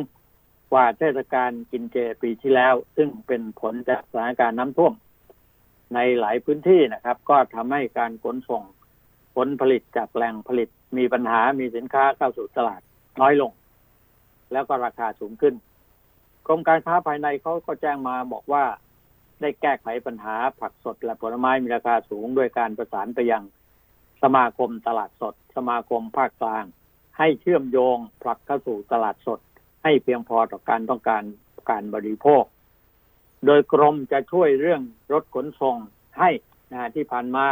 [0.72, 4.94] กว่าเทศกาลกินเจปีที่แล้ว ซึ่งเป็นผลจากสถานการณ์น้ำท่วม
[5.94, 8.62] ในหลายพื้นที่นะครับ ก็ทำให้การขนส่ง
[9.36, 12.80] ผลผลิตจากแหล่งผลิตมีปัญหามีสินค้าเข้าสู่ตลาด
[13.20, 13.52] น้อยลง
[14.52, 15.54] แล้วก็ราคาสูงขึ้น
[16.46, 18.64] กรมการค้าภายในเขาก็แจ้งมาบอกว่า
[19.40, 23.42] ได้แก้ไขปัญหาผักสดและผลไม้มีราคาสูง ด้วยการประสานไปยัง
[24.22, 26.64] สมาคมตลาดสด สมาคมภาคกลาง
[27.18, 29.40] ให้เชื่อมโยงผลักเข้าสู่ตลาดสด
[29.82, 31.22] ให้เพียงพอต่อการต้องการ
[31.70, 32.44] การบริโภค
[33.46, 35.76] โดยกรมจะช่วยเรื่องรถขนส่ง
[36.18, 36.30] ให้
[36.72, 37.46] นะที่ผ่านมา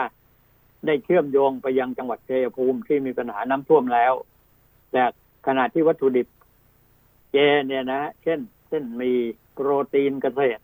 [0.86, 4.12] ได้เชื่อมโยงไปยังจังหวัดเชียภูมิที่มีปัญหาน้ำท่วมแล้ว
[4.92, 5.02] แต่
[5.46, 6.28] ขณะที่วัตถุดิบ
[7.32, 9.12] เจเนี่ยนะ เช่น เช่นมี
[9.52, 10.62] โปรตีนเกษตร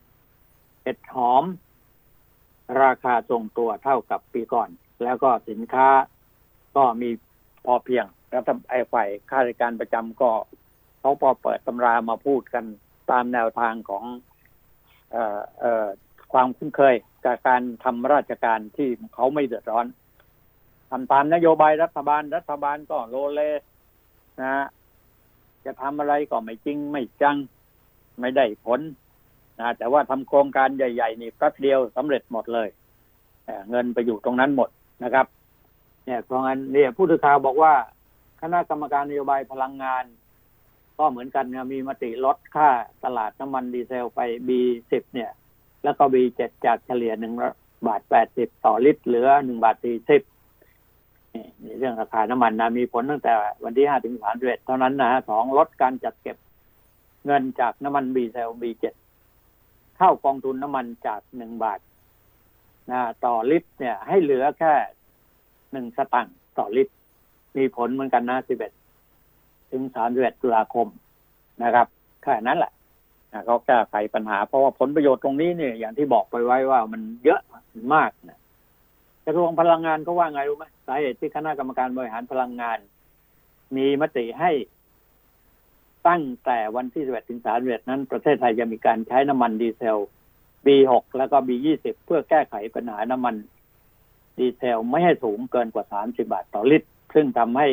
[0.83, 1.45] เห็ดหอม
[2.83, 4.69] ราคาทรงตัวเท่ากับปีก่อน
[5.05, 5.89] แล้วก็สินค้า
[6.77, 7.11] ก็มี
[7.65, 10.31] พอเพียงแล้วไอ้ฝ่ายข้าราชการประจำก็
[11.01, 12.65] เขาพอเปิดตำรามาพูดกัน
[13.11, 14.05] ตามแนวทางของ
[16.33, 19.87] ความคุ้นเคยกับการทำราชการที่เขาไม่เดือดร้อน
[20.91, 23.41] ทำตามนโยบายรัฐบาลรัฐบาลก็โลเล
[24.43, 24.67] นะ
[25.65, 27.37] จะทำอะไรก็ไม่จริงไม่จัง
[28.21, 28.81] ไม่ได้ผล
[29.61, 32.69] นะแต่ว่าทำโครงการใหญ่ ๆ นี่แป๊บเดียวสำเร็จหมดเลย
[33.71, 34.71] เงินไปอยู่ตรงนั้นหมด
[35.03, 35.27] นะครับ
[36.05, 37.75] เนี่ยเพราะงั้นเนี่ยผู้สื่อข่าวบอกว่า
[38.41, 40.05] คณะกรรมการนโยบายพลังงาน
[40.99, 42.69] ก็เหมือนกันนะมีมติลดค่า
[43.05, 45.31] ตลาดน้ำมันดีเซลไป B10 เนี่ย
[45.85, 47.35] แล้วก็ B7 จากเฉลี่ยหนึ่ง
[47.87, 50.23] บาทแปดสิบต่อลิตรเหลือหนึ่งบาทสี่สิบ
[51.35, 53.33] นี่เรื่องราคาน้ำมันนะมีผลตั้งแต่
[53.65, 56.37] วันที่ห้าถึงสามเดือนเท่านั้นนะฮะสองลดการจัดเก็บ
[57.27, 58.85] เงินจากน้ำมันบีเซล B7
[59.97, 61.81] เข้ากองทุนน้ำมันจากหนึ่งบาท
[62.91, 64.75] นะต่อลิตรเนี่ย ให้เหลือแค่
[65.73, 66.95] หนึ่งสตังค์ต่อลิตร
[67.57, 68.73] มีผลเหมือนกันนะสิบเอ็ด
[69.71, 70.89] ถึงสามเดือนตุลาคม
[71.63, 71.87] นะครับ
[72.23, 72.73] แค่นั้นแหละ
[73.47, 77.41] เขาแก้ไขปัญหาเพราะว่าผลประโยชน์ตรงนี้เนี่ย อย่างที่บอกไปไว้ว่ามันเยอะ
[77.95, 78.39] มากนะ
[79.25, 82.79] กระทรวงพลังงานก็ว่าไงรู้ไหมสาเหตุที่คณะกรรมการบริหารพลังงาน
[83.77, 84.51] มีมติให้
[86.09, 89.99] ตั้งแต่วันที่11ถึง31นั้น ประเทศไทยจะมีการใช้น้ำมันดีเซล
[90.67, 93.35] B6 แล้วก็ B20 เพื่อแก้ไขปัญหาน้ำมัน
[94.39, 97.69] ดีเซลไม่ให้สูงเกินกว่า 30 บาทต่อลิตร ซึ่งทำให้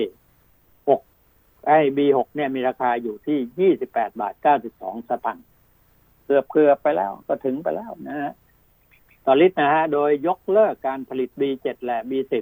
[1.67, 5.45] ไอ้บีหกเนี่ยมีราคาอยู่ที่ยี่สิบแปดบาทเก้าสิบสองสตางค์
[6.25, 8.33] เกือบเกือบไปแล้วก็ถึงไปแล้วนะฮะ
[9.25, 12.33] ต่อลิตรนะฮะ โดยยกเลิกการผลิต B7 และ B10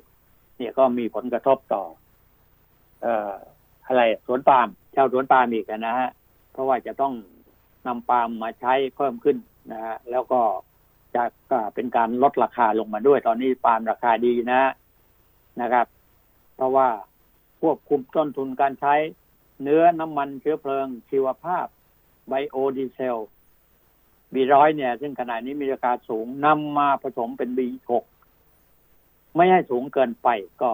[0.58, 1.84] เนี่ยก็มีผลกระทบต่อ
[3.02, 3.34] เอ่อ
[3.88, 6.10] อะไรสวนปาล์มชาวสวนปาล์มอีกนะฮะ
[6.52, 7.14] เพราะว่าจะต้อง
[7.88, 9.38] นำปาล์มมาใช้เพิ่มขึ้น
[9.72, 10.42] นะฮะแล้วก็
[11.16, 11.24] จะ
[11.76, 14.64] เป็นการลดราคาลงมาด้วย ตอนนี้ปาล์มราคาดีนะ
[15.62, 15.88] นะครับ
[16.56, 16.88] เพราะว่า
[17.62, 18.96] ควบคุมต้นทุนการใช้
[19.62, 21.68] เนื้อน้ำมันเชื้อเพลิง ชีวภาพ
[22.28, 23.18] ไบโอดีเซล
[24.34, 28.06] บีร้อยเนี่ย ซึ่งขณะนี้มีราคาสูงนำมาผสมเป็นบีหก
[29.36, 30.30] ไม่ให้สูงเกินไป
[30.62, 30.72] ก็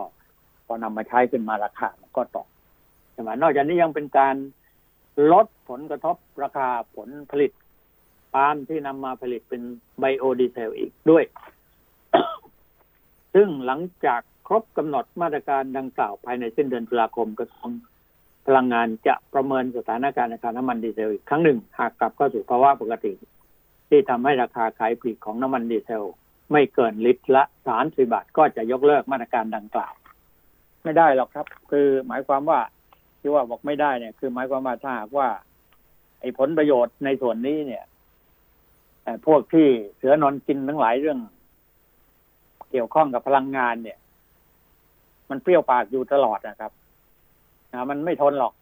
[0.65, 2.47] พอนำมาใช้ขึ้นมาราคาก็ตก
[3.12, 4.36] ใช่ไหมนอกจากนี้ยังเป็นการ
[5.32, 7.52] ลดผลกระทบราคาผลผลิต
[8.34, 9.62] ปาล์มที่นำมาผลิตเป็น
[10.00, 11.24] ไบโอดีเซลอีกด้วย
[13.34, 17.70] ซึ่งหลังจากครบกำหนดมาตรการดังกล่าวภายในสิ้นเดือนตุลาคมกระทรวง
[18.48, 23.13] พลังงานจะประเมินสถานการณ์ราคาน้ำมันดีเซลอีกครั้งหนึ่ง หากกลับเข้าสู่ภาวะปกติ
[23.89, 26.08] ที่ทำให้ราคาขายปลีกของน้ำมันดีเซล
[26.52, 29.94] ไม่เกินลิตรละสามสิบาทก็จะยกเลิกมาตรการดังกล่าว
[30.84, 32.60] ไม่ได้หรอกครับ คือหมายความว่า
[33.20, 35.28] ที่ว่าบอกไม่ได้เนี่ย คือหมายความว่าถ้าหากว่า
[36.22, 37.84] ไอ้ผลประโยชน์ในส่วนนี้เนี่ย
[39.26, 39.67] พวกที่
[39.98, 41.19] เสือนอนกินทั้งหลายเรื่อง
[42.72, 43.98] เกี่ยวข้องกับพลังงานเนี่ย
[45.30, 46.72] มันเปรี้ยวปากอยู่ตลอดนะครับ
[47.74, 48.54] นะมันไม่ทนหรอก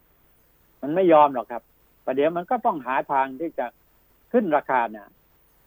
[0.81, 1.63] มันไม่ยอมหรอกครับ
[2.05, 3.65] ประเดี๋ยวมันก็ต้องหาทางที่จะ
[4.31, 5.07] ขึ้นราคาเนี่ย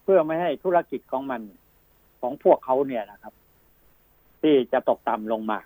[0.02, 1.40] เพื่อไม่ให้ธุรกิจของมัน
[2.20, 3.34] ของพวกเขาเนี่ยนะครับ
[4.42, 5.58] ที่จะตกต่ำลงมา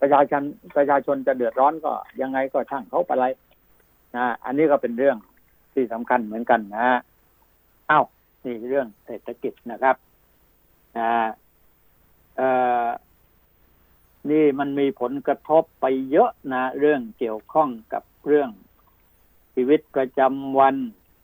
[0.00, 0.42] ประชาชน
[0.76, 3.26] ประชาชนจะเดือดร้อนก็ยังไงก็ช่างเขาไปไร
[4.16, 5.16] นะอันนี้ก็เป็นเรื่อง
[5.74, 6.86] ที่สำคัญเหมือนกันนะ
[7.90, 8.04] อ้าว
[8.44, 9.96] นี่เรื่องเศรษฐกิจนะครับ
[10.98, 11.12] นะ
[12.36, 12.42] เอ
[12.86, 12.88] อ
[14.30, 18.50] นี่มันมีผลกระทบไปเยอะนะ เรื่องเกี่ยวข้องกับเรื่อง
[19.54, 20.76] ชีวิตประจำวัน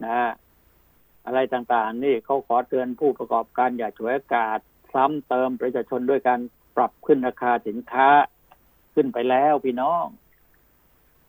[0.05, 0.31] นะ
[1.27, 4.59] อะไรต่างๆ นี่เขาขอเตือนผู้ประกอบการอย่าฉวยโอกาส
[4.95, 6.41] ซ้ำเติมประชาชนด้วยการ
[6.77, 8.09] ปรับขึ้นราคาสินค้า
[8.95, 10.05] ขึ้นไปแล้วพี่น้อง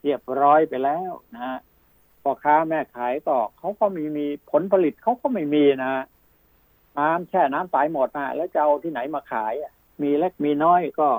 [0.04, 1.58] เรียบร้อยไปแล้วนะฮะ
[2.23, 5.93] พ่อค้าแม่ขายก็เขาก็มีมีผลผลิตเขาก็ไม่มีนะ
[6.99, 9.53] น้ำแช่น้ำตายหมดนะแล้วจะเอาที่ไหนมาขาย
[10.01, 11.10] มีเล็กมีน้อยก็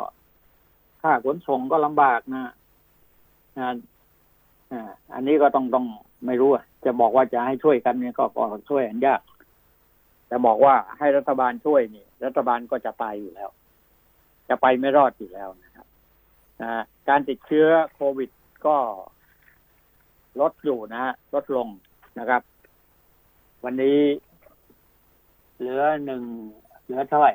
[1.03, 2.53] ค่าขนส่งก็ลำบากนะ
[3.59, 3.69] นะ
[5.15, 5.87] อันนี้ก็ต้องต้อง
[6.27, 6.51] ไม่รู้
[6.85, 9.21] จะบอกว่าจะให้ช่วยกันเนี่ยก็ก็ช่วยอันยาก
[10.29, 13.51] แต่บอกว่าให้รัฐบาลช่วยนี่ รัฐบาลก็จะตายอยู่แล้ว
[14.49, 15.87] จะไปไม่รอดอยู่แล้วนะครับ
[17.09, 18.31] การติดเชื้อโควิด
[18.67, 18.77] ก็
[20.41, 21.69] ลดอยู่นะฮะลดลง
[22.19, 22.43] นะครับ
[23.65, 23.99] วันนี้
[25.59, 26.23] เหลือหนึ่ง
[26.85, 27.33] เหลือเท่าไหร่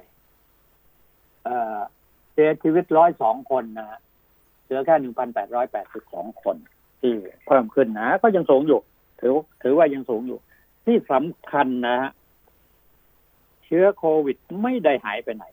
[1.44, 1.78] เอ่อ
[2.34, 4.00] เสียชีวิตร้อยสองคนนะฮะ
[4.64, 6.56] เหลือแค่หนึ่งพันแปดร้อยแปดสิบสองคน
[7.02, 7.14] ที่
[7.48, 8.80] เพิ่มขึ้นนะก็ยังสูงอยู่
[9.22, 9.34] ถือ
[9.64, 10.40] ถือว่ายังสูงอยู่
[10.86, 12.12] ที่สำคัญนะฮะ
[13.66, 15.46] เชื้อโควิดไม่ได้หายไปไหน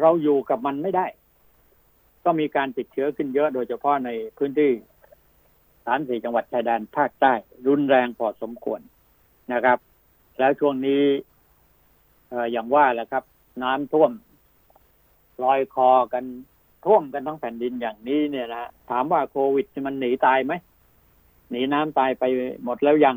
[0.00, 1.06] เราอยู่กับมันไม่ได้
[2.24, 4.70] ก็มีการติดเชื้อขึ้นเยอะโดยเฉพาะในพื้นที่
[5.88, 7.32] สามสี่จังหวัดชายแดนภาคใต้
[7.66, 8.80] รุนแรงพอสมควร
[9.52, 9.78] นะครับ
[10.38, 11.02] แล้วช่วงนี้
[12.52, 13.24] อย่างว่าแหละครับ
[13.62, 14.12] น้ำท่วม
[15.42, 16.24] ลอยคอกัน
[16.86, 20.52] ท่วมกันทั้งแผ่นดินอย่างนี้เนี่ยนะถามว่าโควิดมันหนีตายไหม
[21.50, 22.24] หนีน้ำตายไป
[22.64, 23.16] หมดแล้วยัง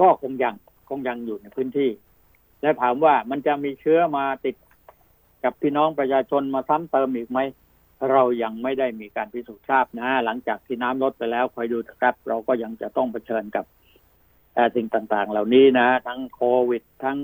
[0.00, 0.54] ก็คงยัง
[0.88, 1.90] คงยังอยู่ในพื้นที่
[2.62, 4.56] แล้วถามว่ามันจะมีเชื้อมาติด
[5.44, 7.38] กับพี่น้องประชาชนมาซ้ำเติมอีกไหม
[8.10, 13.64] เรายังไม่ได้มีการพิสูจน์ทราบนะ หลังจากที่น้ำลดไปแล้วคอยดูนะครับ เราก็ยังจะต้องเผชิญกับ
[14.76, 17.18] สิ่งต่างๆ เหล่านี้นะ ทั้งโควิด ทั้ง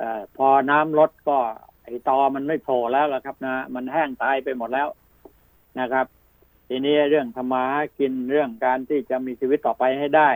[0.00, 0.02] อ
[0.36, 1.38] พอน้ำลดก็
[1.84, 4.88] ไอตอมันไม่โผล่แล้วละครับ นะ มันแห้งตายไปหมดแล้ว
[5.80, 6.06] นะครับ
[6.68, 7.64] ทีนี้เรื่องธรรมา
[7.98, 10.30] กินเรื่องการที่จะมีชีวิตต่อไปให้ได้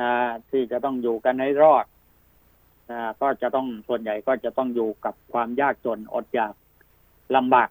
[0.00, 0.10] นะ
[0.50, 1.84] ที่จะต้องอยู่กันให้รอด
[2.90, 6.54] นะก็จะต้องส่วนใหญ่ก็จะต้องอยู่กับความยากจนอดอยาก
[7.36, 7.68] ลำบาก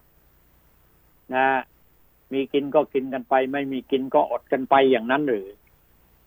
[1.34, 1.46] นะ
[2.32, 5.48] มีกินก็กินกันไป ไม่มีกินก็อดกันไปอย่างนั้นหรือ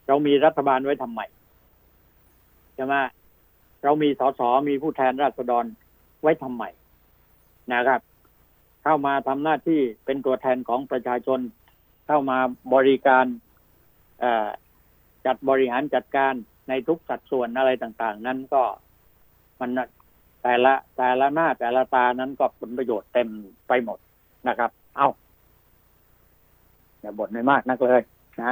[0.07, 1.21] เรามีรัฐบาลไว้ทำไม
[2.75, 2.95] ใช่ไหม
[3.83, 5.65] เรามีสสมีผู้แทนราษฎร
[6.21, 6.63] ไว้ทำไม
[7.73, 8.01] นะครับ
[8.83, 11.39] เข้ามาทำหน้าที่เป็นตัวแทนของประชาชน
[12.07, 12.37] เข้ามา
[12.73, 13.25] บริการ
[15.25, 16.33] จัดบริหารจัดการ
[16.69, 18.63] ในทุกสัดส่วนอะไรต่างๆ นั้นก็
[19.59, 19.71] มัน
[20.43, 23.29] แต่ละแต่ละหน้าแต่ละตานั้นก็ผลประโยชน์เต็ม
[23.67, 23.99] ไปหมด
[24.47, 25.07] นะครับ เอา
[27.01, 28.01] อย่าบ่นไม่มากนักเลย
[28.41, 28.51] นะ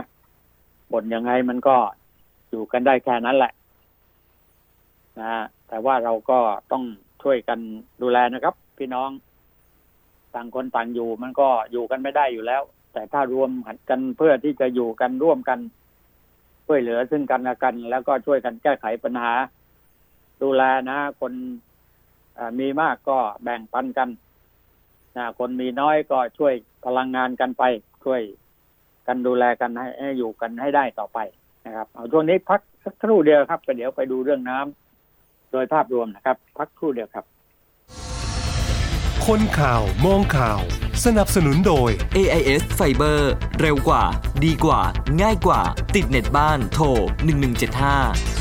[0.91, 1.75] บ่นยังไงมันก็
[2.49, 3.51] อยู่กันได้แค่นั้นแหละ
[5.19, 5.31] นะ
[5.67, 6.39] แต่ว่าเราก็
[6.71, 6.83] ต้อง
[7.23, 7.59] ช่วยกัน
[8.01, 9.09] ดูแลนะครับ พี่น้อง
[10.35, 12.61] ต่างคนต่างอยู่มันก็อยู่กันไม่ได้อยู่แล้ว
[12.93, 13.49] แต่ถ้ารวม
[13.89, 15.59] กันเพื่อที่จะอยู่กันร่วมกัน
[16.67, 19.31] ช่วยเหลือซึ่งกันและกัน แล้วก็ช่วยกันแก้ไขปัญหา
[20.41, 21.33] ดูแลนะ คน
[22.59, 24.09] มีมากก็แบ่งปันกัน
[25.17, 26.53] นะคนมีน้อยก็ช่วย
[26.85, 27.63] พลังงานกันไป
[28.05, 28.21] ช่วย
[29.07, 31.19] กันดูแลกันให้ให้อยู่กันให้ได้ต่อไป
[31.65, 37.25] นะครับ เอาช่วงนี้พักสักครู่เดียวครับไปเดี๋ยวไปดูเรื่องน้ำโดยภาพรวมนะครับ พักครู่เดียวครับ
[39.27, 40.61] คนข่าวมองข่าว
[41.05, 43.19] สนับสนุนโดย AIS Fiber
[43.61, 44.03] เร็วกว่า
[44.45, 44.81] ดีกว่า
[45.21, 45.61] ง่ายกว่า
[45.95, 46.85] ติดเน็ตบ้านโทร
[47.65, 48.40] 1175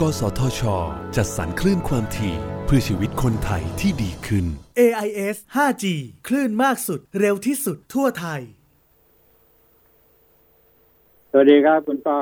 [0.00, 0.62] กสทช
[1.16, 2.34] จัดสรรคลื่นความถี่
[2.64, 4.44] เพื่อชีวิตคนไทยที่ดีขึ้น
[4.80, 5.84] AIS 5G
[6.28, 8.40] คลื่นมากสุดเร็วที่สุดทั่วไทย
[11.30, 12.18] สวัสดีครับคุณป้า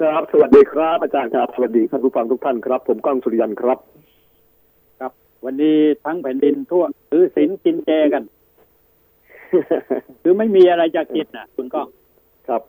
[0.00, 3.78] ครับ สวัสดีครับ อาจารย์ครับ สวัสดีท่านผู้ฟังทุกท่านครับ ผมก้องสุริยันครับ
[5.00, 5.12] ครับ
[5.44, 8.22] วันนี้ทั้งแผ่นดินทั่วถือศีลกินเจกัน
[10.22, 11.88] คือไม่มีอะไรจะกินน่ะคุณก้อง
[12.48, 12.62] ครับ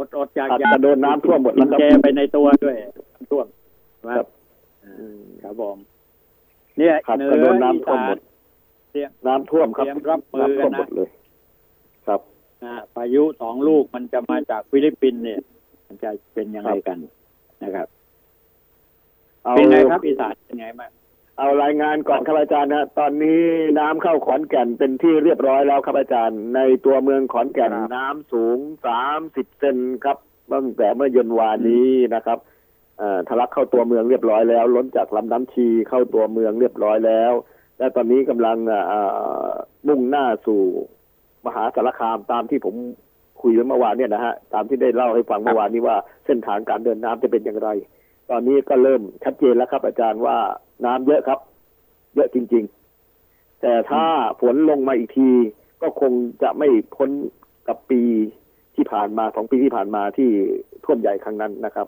[0.00, 2.76] อดอดอยากอาจอยากจะโดนน้ำท่วมหมดกิแล้วนครับเจไปในตัวด้วย
[3.14, 3.46] น้ำท่วม
[4.16, 4.26] ครับ
[4.84, 5.76] อ่าครับผม
[6.78, 8.18] เนี่ยครับเหนืก็โดอนน้ำอีท่วมสาหมนด
[8.92, 11.08] เตรียมน้ำท่วมครับเตรียมรับมือน้ำท่วมกันนะหมดเลย
[12.06, 12.20] ครับ
[12.64, 15.40] อ่าพายุสองลูกมันจะมาจากฟิลิปปินส์เนี่ย
[15.86, 16.98] มันจะเป็นยังไงกัน
[17.62, 17.88] นะครับ
[19.44, 20.90] เอาเป็นไงครับอีสานเป็นไงบ้าง
[21.40, 23.42] เอารายงานก่อนครับอาจารย์นะตอนนี้
[23.78, 30.16] น้ำเข้าขอนแก่นเป็นที่เรียบร้อยแล้วครับอาจารย์ ในตัวเมืองขอนแก่นน้ำสูงสามสิบเซนครับ
[30.52, 32.38] ตั้งแต่เมื่อเย็นวานนี้นะครับ
[32.98, 37.32] เอ่อทะลักเข้าตัวเมืองเรียบร้อยแล้ว ล้นจากลำน้ำชีเข้าตัวเมืองเรียบร้อยแล้ว
[37.78, 39.00] และตอนนี้กำลังเอ่
[39.48, 39.50] อ
[39.88, 40.62] มุ่งหน้าสู่
[41.46, 42.74] มหาสารคามตามที่ผม
[43.42, 47.68] คุยไว้เมื่อวานเนี่ยนะฮะตามที่ได้เล่าให้ฟังเมื่อวานนี้ว่าเส้นทางการเดินน้ำจะเป็นอย่างไร
[48.30, 50.38] ตอนนี้ก็เริ่มชัดเจนแล้วครับอาจารย์ว่า
[50.86, 51.38] น้ำเยอะครับ
[52.14, 52.64] เยอะจริง
[53.12, 54.04] ๆ แต่ถ้า
[54.40, 55.28] ฝนลงมาอีกที
[55.82, 56.12] ก็คง
[56.42, 57.10] จะไม่พ้น
[57.68, 58.02] กับปี
[58.76, 60.30] ที่ผ่านมาสองปีที่ผ่านมาที่
[60.84, 61.86] ท่วมใหญ่ครั้งนั้นนะครับ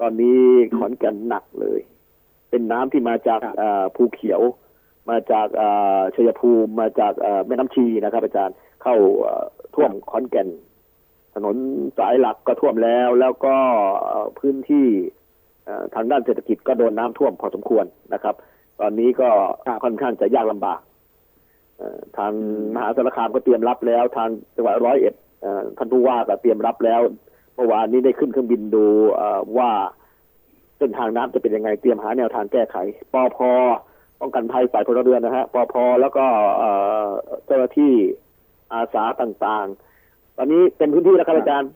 [0.00, 0.40] ตอนนี้
[0.76, 1.80] ขอนแก่นหนักเลย
[2.50, 4.40] เป็นน้ำที่มาจากอ่าภูเขียว
[5.10, 10.48] มาจากอ่าชัยภูมิมาจากอ่าแม่น้ำชีนะครับ อาจารย์เข้าอ่าท่วมขอนแก่น
[11.34, 11.56] ถนน
[11.98, 13.54] สายหลักก็ท่วมแล้ว แล้วก็
[14.06, 15.21] เอ่อพื้นที่เอ่อ
[15.94, 18.34] ทางด้านเศรษฐกิจก็โดนน้ำท่วมพอสมควรนะครับ
[18.80, 19.28] ตอนนี้ก็
[19.84, 20.80] ค่อนข้างจะยากลำบาก
[21.76, 22.32] เอ่อทาง
[22.74, 27.00] มหาสารคามก็เตรียมรับแล้ว ทางจังหวัดร้อยเอ็ดเอ่อท่านผู้ว่าก็เตรียมรับแล้ว
[27.54, 29.70] เมื่อวานนี้ได้ขึ้นเครื่องบินดูเอ่อว่า
[30.78, 32.76] เส้นทางน้ำจะเป็นยังไงเตรียมหาแนวทางแก้ไข
[33.12, 33.38] ปอพ
[34.20, 36.24] ป้องกันภัยฝ่ายพลเรือนนะฮะปอพแล้วก็
[36.56, 36.70] เอ่
[37.06, 37.08] อ
[37.46, 37.92] เจ้าหน้าที่
[38.72, 41.70] อาสาต่างๆ ตอนนี้เป็นพื้นที่แล้วครับอาจารย์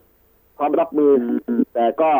[0.57, 1.11] พร้อมรับมือ
[1.47, 2.11] อแต่ก็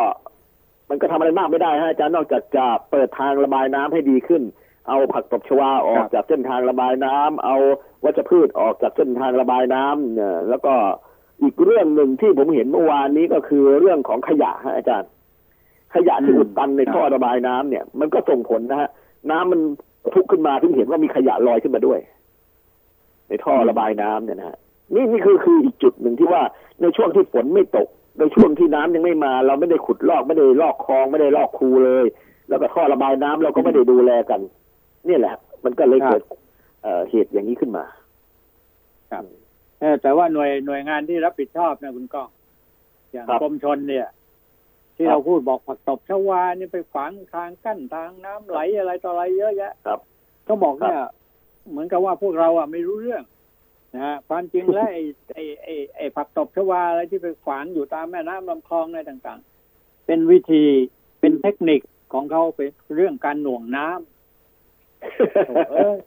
[0.90, 4.42] มันก็ทำอะไรมากไม่ได้ฮะอาจารย์นอกจากจะเปิดทางระบายน้ำให้ดีขึ้น
[4.88, 7.56] เอาผักตบชวาออกจากเส้นทางระบายน้ำเอา
[8.04, 10.74] วัชพืชออกจากเส้นทางระบายน้ำเนี่ยแล้วก็
[11.42, 15.10] อีกเรื่องหนึ่งที่ผมเห็นเมื่อวานนี้ก็คือเรื่องของขยะฮะอาจารย์
[15.94, 18.88] ขยะที่อุดตันในท่อระบายน้ำเนี่ย มันก็ส่งผลนะฮะ
[19.30, 19.60] น้ำมัน
[20.12, 21.98] พุขึ้นมาถึงเห็นว่ามีขยะลอยขึ้นมาด้วย
[23.28, 24.56] ในท่อระบายน้ำเนี่ยนะฮะ
[24.94, 26.42] นี่นี่คือคืออีกจุดหนึ่งที่ว่า
[26.80, 32.06] ในช่วงที่ฝนไม่ตก ในช่วงที่น้ำยังไม่มา เราไม่ได้ขุดลอกไม่ได้ลอกคลองไม่ได้ลอกคูเลย
[32.48, 34.40] แล้วก็ท่อระบายน้ำเราก็ไม่ได้ดูแลกัน
[35.08, 36.22] นี่แหละ มันก็เลยเกิด
[36.82, 37.84] เอ่อเหตุอย่างนี้ขึ้นมา
[39.10, 39.24] ครับ
[39.80, 42.28] เออแต่ว่าหน่วยหน่วยงานที่รับผิดชอบนะคุณก้อง
[43.12, 44.06] อย่างครับกรมชนเนี่ย
[44.96, 50.00] ที่ครับเราพูดบอกผักตบชวานี่ไปฝังทางกั้นทางน้ำไหลอะไรต่ออะไรเยอะแยะครับ
[50.48, 51.00] ก็บอกเนี่ย
[51.70, 53.22] เหมือนกับว่าพวกเราอะไม่รู้เรื่อง
[53.94, 55.02] นะฮะความจริงแล้วไอ้
[55.34, 60.64] ไอ้ไอ้ไอ้ผักตบชวาอะไรที่ไปฝังอยู่ตามแม่น้ำลำคลองอะไรต่างๆ เป็นวิธี
[61.20, 61.80] เป็นเทคนิค
[62.12, 65.98] ของเขาเป็นเรื่องการหน่วงน้ำโถ่เอ้ย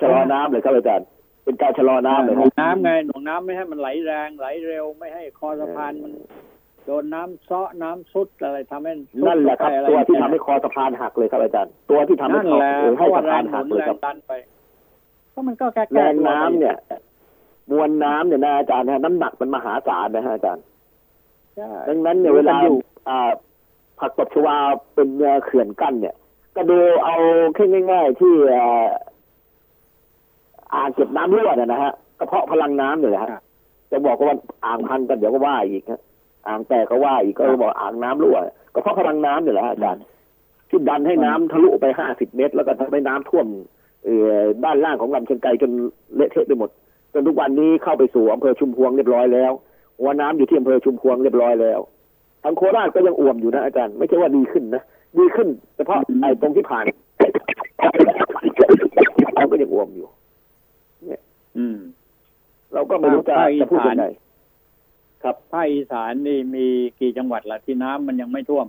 [0.00, 1.06] ชะลอน้ำเลยครับอาจารย์
[1.44, 6.12] เป็นการชะลอน้ำเลยหคน่รัวบงน้ำไงหน่วงน้ำไม่ให้มันไหลแรง ไหลเร็วไม่ให้คอสะพานมัน
[6.86, 14.32] โดนน้ำเซาะน้ำซุดอะไรทำให้ซุดนั่นแหละครับไปอไตัวที่ทำให้คอสะพานหักเลยครับอาจารย์ตัวที่ทำให้นั่นคอแหละเออเพให้ราะว่าสะแรพานงหหัมุกนเลยแรครับงดันไป
[15.40, 16.76] ก็มันก็แก้แรงน้ำเนี่ย
[17.70, 20.64] มวลน้ำเนี่ยนะอาจารย์นะน้ำหนักมันมหาศาลนะฮะอาจารย์
[21.56, 22.76] ใช่ดังนั้นเนี่ยรู้เวกันลาอยู่
[23.08, 23.30] อ่า
[23.98, 24.56] ผักตบชวา
[24.94, 26.14] เป็นเอ่อเขื่อนกั้นเนี่ย
[26.56, 27.16] ก็ดูเอา
[27.54, 28.88] แค่ง่าย ๆ ที่เอ่อ
[30.74, 33.30] อ่างเก็บน้ำรั่วเนี่ยนะฮะกระเพาะพลังน้ำเนี่ยนะฮะ
[33.90, 36.00] จะบอกว่าอ่างพันกันเดี๋ยวก็ว่าอีกฮะ
[36.46, 38.36] อ่างแตกก็ว่าอีกก็บอกอ่างน้ำรั่ว
[38.74, 40.02] ก็เพราะพลังน้ำเนี่ยแหละฮะอาจารย์
[40.68, 43.66] ที่ดันให้น้ำทะลุไปห้าสิบเมตร แล้วก็ทำให้น้ำท่วมเอ่อ
[44.64, 45.70] ด้านล่างของลำเชียงไกรจน
[46.16, 46.70] เละเทะไปหมด
[47.12, 49.52] จนทุกวันนี้เข้าไปสู่อำเภอชุมพวงเรียบร้อยแล้ว
[50.00, 51.80] หัวน้ำอยู่ที่อำเภอชุมพวงเรียบร้อยแล้ว
[52.42, 54.82] ทางโคราชก็ยังอ่วมอยู่นะอาจารย์ไม่ใช่ว่าดีขึ้นนะ
[55.18, 56.84] ดีขึ้นเฉพาะไอ้ตรงที่ผ่าน
[59.34, 60.06] เราก็ยังอ่วมอยู่
[61.58, 61.78] อืม
[62.72, 64.06] เราก็ไม่รู้จะภาคอีสานจะพูดยังไง
[65.22, 66.66] ครับภาคอีสานนี่มี
[67.00, 68.66] กี่จังหวัดละที่น้ำมันยังไม่ท่วม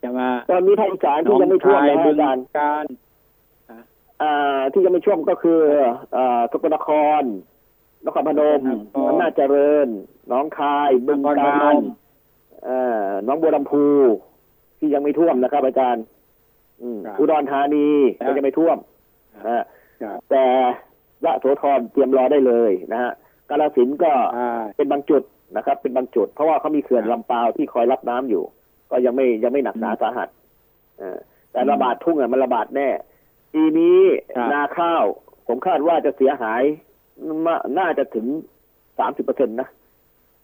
[0.00, 0.20] ใช่ไหม
[0.50, 3.05] ตอนนี้ภาคอีสานที่ยังไม่ท่วมหนนะองคายบึอางจารย์การอ่า
[4.72, 5.60] ที่ยังไม่ท่วมก็คือ
[6.16, 6.88] อ่าสกลนค
[7.20, 7.22] ร
[8.06, 8.60] นครพนม
[9.08, 9.88] อำนาจเจริญ
[10.28, 11.82] หน้องคายบึงนครพกานรม
[12.68, 13.86] อ่าหน้องบัวลำพู
[14.78, 16.04] ที่ยังไม่ท่วมนะครับ อาจารย์
[16.82, 17.88] อืมอุดรธานี
[18.26, 18.76] ก็ยังไม่ท่วม
[19.46, 19.62] อ่า
[20.02, 20.44] ครับแต่
[21.24, 23.12] ยะโสธรเตรียมรอได้เลยนะฮะ
[23.50, 25.22] กาฬสินธุ์ก็อ่าเป็นบางจุด
[25.56, 28.42] นะครับ เป็นบางจุด เพราะว่าเขามีเขื่อนครับลำปาวที่คอยรับน้ำอยู่
[28.90, 30.28] ก็ยังไม่ยังไม่หนักหนาอืมสาหัส
[30.98, 31.18] เออ
[31.52, 32.88] แต่ระบาดทุ่งอะมันระบาดแน่
[33.54, 33.98] ปีนี้
[34.36, 35.04] ครับนาข้าว
[35.46, 36.62] ผมคาดว่าจะเสียหาย
[37.46, 38.26] มาน่าจะถึง
[38.98, 39.68] สามสิบเปอร์เซ็นต์นะ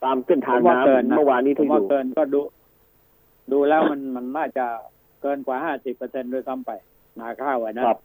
[0.05, 2.41] ตามเส้นทางผมว่าเกินน้ำนะเมื่อวานนี้ผมที่อว่ายู่เกินก็ดู
[3.53, 4.67] ดูแล้วมันมันน่าจะ
[5.23, 6.71] เกินกว่าห้าสิบเปอร์เซ็นต์ด้วยซ้ำไป
[7.21, 7.99] นาข้าวอะนะครับ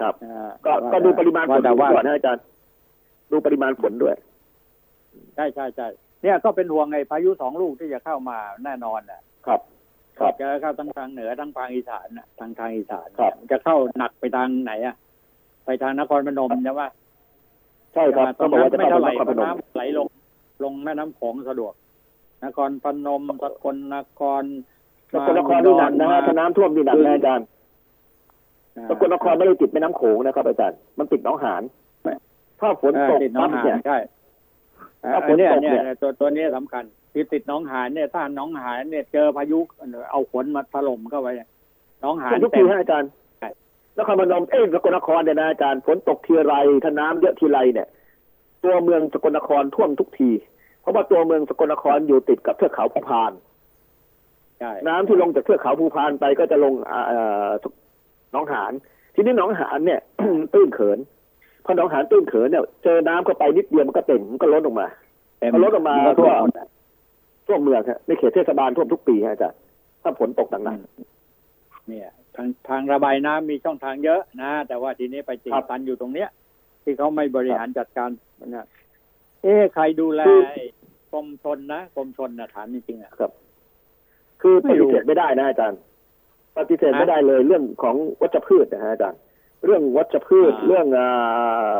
[0.00, 2.44] ครับอ่าก็ว่าก็ดูปริมาณฝว่นแต่ว่าก่อนนะอาจารย์
[3.30, 4.14] ดูปริมาณฝนด้วย
[5.36, 5.88] ใช่ใช่ใช่
[6.22, 9.20] เนี่ยก็เป็นห่วงไอ้พายุสองลูกที่จะเข้ามาแน่นอนน่ะ
[10.20, 14.96] ครับครับจะเข้าทั้งทางเหนือทั้งทางอีสานน่ะทางทางอีสานครับมันจะเข้าหนักไปทางไหนอะ
[15.64, 16.82] ไปทางนครพนมใช่ไหม
[17.94, 20.06] ใช่ครับตก็รงบอกนั้ว่านจะไม่เข้าเท่าไหร่นครเพพราะนมน้ำไหลลง
[20.64, 21.72] ลงแม่น้ำโขงสะดวก
[22.44, 24.44] นครพนมสกลนคร
[25.12, 27.46] สกลนครนี่หนักนะฮะถ้าน้ำท่วมนี่หนักนะอาจารย์
[28.76, 31.62] อ่าสกลนครไม่ได้ติดแม่น้ำโขงนะครับอาจารย์มันติดหนองหาน
[32.60, 33.98] ถ้าฝนเออตกติดหน้อปั๊งบหาเนี่ยนใช่
[35.02, 39.58] เอ่อถ้าฝนเนี่ยตกเนี่ยเนี่ยตัวตัวนี้สำคัญ ที่ติดหน้องหานเนี่ยถ้าหน้องหานเนี่ยเจอพายุ
[40.10, 41.48] เอาฝนมาถล่มเข้าไปเนี่ย
[42.00, 43.50] หน้องหานเป็นทุกเต็ทีมฮะอาจารย์ใช่
[43.98, 46.54] นครพนมเอ้ยสกลนครเนี่ยนะอาจารย์ฝนตกทีไร
[46.84, 47.88] ถ้าน้ำเยอะทีไรเนี่ย
[48.64, 50.30] ตัวเมืองสกลนครท่วมทุกที
[50.80, 53.32] เพราะว่าตัวเมืองสกลนครอยู่ติดกับเทือกเขาภูพาน
[54.58, 57.48] ใช่น้ำที่ลงจากเทือกเขาภูพานไปก็จะลงอ่าเอ่อ
[58.32, 58.72] หนองหาน
[59.14, 60.00] ทีนี้หนองหานเนี่ย
[60.54, 60.98] ตื้นเขิน
[61.64, 64.86] พอหนองหานตื้นเขินเนี่ยเจอน้ำเข้าไปนิดเดียวมันก็เต็มมันก็ล้นออกมา
[65.38, 66.30] เต็มพอลดออกมาก็
[67.48, 69.58] ท่วมหมดอะท่วมเมืองฮะในเขตเทศบาลท่วมทุกปีฮะอาจารย์
[70.02, 70.78] ถ้าฝนตกหนัก
[71.88, 76.28] เนี่ย ทางทางระบายน้ำมีช่องทางเยอะนะ แต่ว่าทีนี้ไปติดครับตันอยู่ตรงเนี้ย
[76.82, 78.10] ที่เขาไม่บริหารจัดการ
[78.46, 78.66] นะ
[79.42, 80.64] เอ๊ะใครดูแลคือไอ้
[81.12, 85.80] กรมชนนะกรมชนนะถามจริงๆอะๆคือไม่ปรู้ฏิเสธไม่ได้นะอาจารย์
[86.56, 89.20] ปฏิเสธฮะไม่ได้เลยเรื่องของวัชพืชนะฮะอาจารย์
[89.64, 91.76] เรื่องวัชพืชอ่าเรื่องอ่า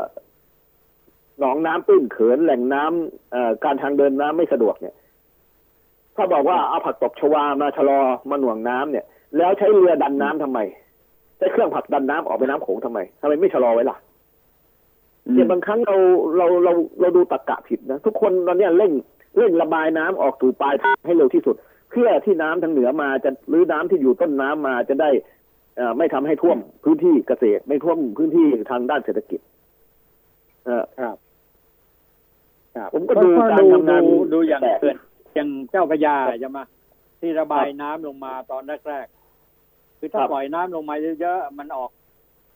[1.41, 4.95] หนองน้ำตื้นเขินแหล่งน้ำเอ่อการทางเดินน้ำไม่สะดวกเนี่ย
[6.19, 8.01] ถ้าบอกว่าเอาผักตบชวามาชะลอ
[8.31, 9.05] มาหน่วงน้ำเนี่ย
[9.37, 10.59] แล้วใช้เรือดันน้ำทำไม
[11.39, 13.97] ใช้เครื่องผลักดันน้ำออกไปน้ำโขงทำไมทำไมไม่ชะลอไว้ล่ะ
[15.33, 15.97] เนี่ยบางครั้งเรา
[16.37, 18.93] เราเราเราดูตะกะผิดนะทุกคนตอนเนี้ยเร่ง
[19.39, 21.57] เร่งระบายน้ำออกสู่ปลายทางให้เร็วที่สุด
[21.91, 25.11] เพื่อที่น้ำทางเหนือมาจะหรือน้ำที่อยู่ต้นน้ำมาจะได้
[25.77, 29.41] เอ่อไม่ทำให้ท่วมพื้นที่เกษตร ไม่ท่วมพื้นที่ทางด้านเศรษฐกิจ
[30.65, 31.17] เออครับ
[32.77, 34.97] ครับผมก็ดูการทำงานดูดูอย่างแต่เกิด
[35.39, 36.61] อย่างเจ้าพระยาใช่ไหม
[37.21, 41.91] ที่ระบายน้ำลงมาตอนแรกๆคือถ้าครับปล่อยน้ำลงมาเยอะๆมันออก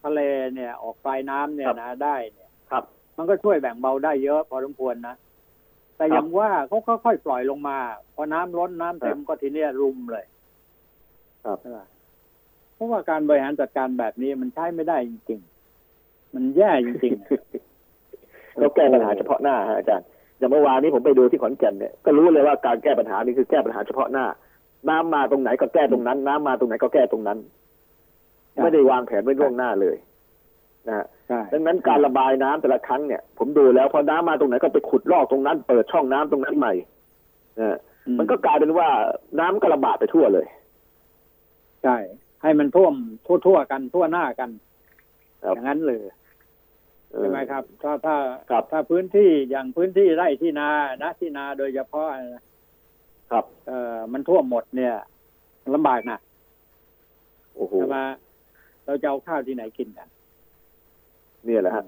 [0.05, 0.21] ทะเล
[0.55, 2.85] เนี่ย ออกปลายน้ำเนี่ยครับนะได้เนี่ยครับ
[3.17, 5.15] มันก็ช่วยแบ่งเบาได้เยอะ พอสมควรนะ
[5.97, 7.79] แต่อย่างว่าเขาค่อยๆปล่อยลงมา
[8.15, 10.25] พอน้ำล้นน้ำเต็มก็ทีเนี้ยรุมเลย
[11.45, 11.87] ครับใช่ปะ
[12.75, 15.41] เพราะว่าการบริหารจัดการแบบนี้มันใช้ไม่ได้จริง
[15.87, 17.31] ๆ มันแย่จริงๆอะ
[18.59, 20.07] แล้วแก้ปัญหาเฉพาะหน้าฮะอาจารย์
[20.43, 24.27] อย่างเมื่อวานนี้ผมไปดูที่ขอนแก่นเนี่ยก็รู้เลยว่าการแก้ปัญหานี่คือแก้ปัญหาเฉพาะหน้า
[24.89, 27.39] น้ำมาตรงไหนก็แก้ตรงนั้น น้ำมาตรงไหนก็แก้ตรงนั้น
[28.63, 29.97] ไม่ได้วางแผนไว้ล่วงหน้าเลย
[30.89, 36.73] นะฮะใช่ดังนั้นการระบายน้ำแต่ละครั้งเนี่ย ผมดูแล้วพอน้ำมาตรงไหนก็ไปขุดลอกตรงนั้น เปิดช่องน้ำตรงนั้นใหม่
[37.57, 37.77] เออ
[38.07, 38.89] อืมันก็กลายเป็นว่า
[39.41, 40.47] น้ำก็ระบาดไปทั่วเลย
[41.83, 41.97] ใช่
[42.43, 42.95] ให้มันท่วม
[43.27, 44.51] ทั่วๆกันทั่วหน้ากัน
[45.45, 46.13] ครับอย่างนั้นเลยเออ
[47.19, 48.17] ใช่ไหมครับถ้าถ้า
[48.51, 50.69] ครับถ้าพื้นที่อย่างพื้นที่ไร่ที่นา
[51.03, 52.43] นะที่นาโดยเฉพาะนะ
[53.31, 54.95] ครับเอ่อมันท่วมหมดเนี่ย
[55.75, 56.19] ลำบากนะ
[57.55, 57.99] โอ้โหใช่ไหม
[58.85, 60.09] เราจะเอาข้าวที่ไหนกินกัน
[61.45, 61.85] เนี่ยแหละฮะ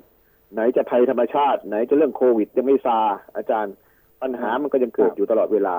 [0.55, 2.99] ไหนจะภัยธรรมชาติ ไหนจะเรื่องโควิดยังไม่ซา
[3.37, 3.75] อาจารย์
[4.23, 5.77] ปัญหามันก็ยังเกิดอยู่ตลอดเวลา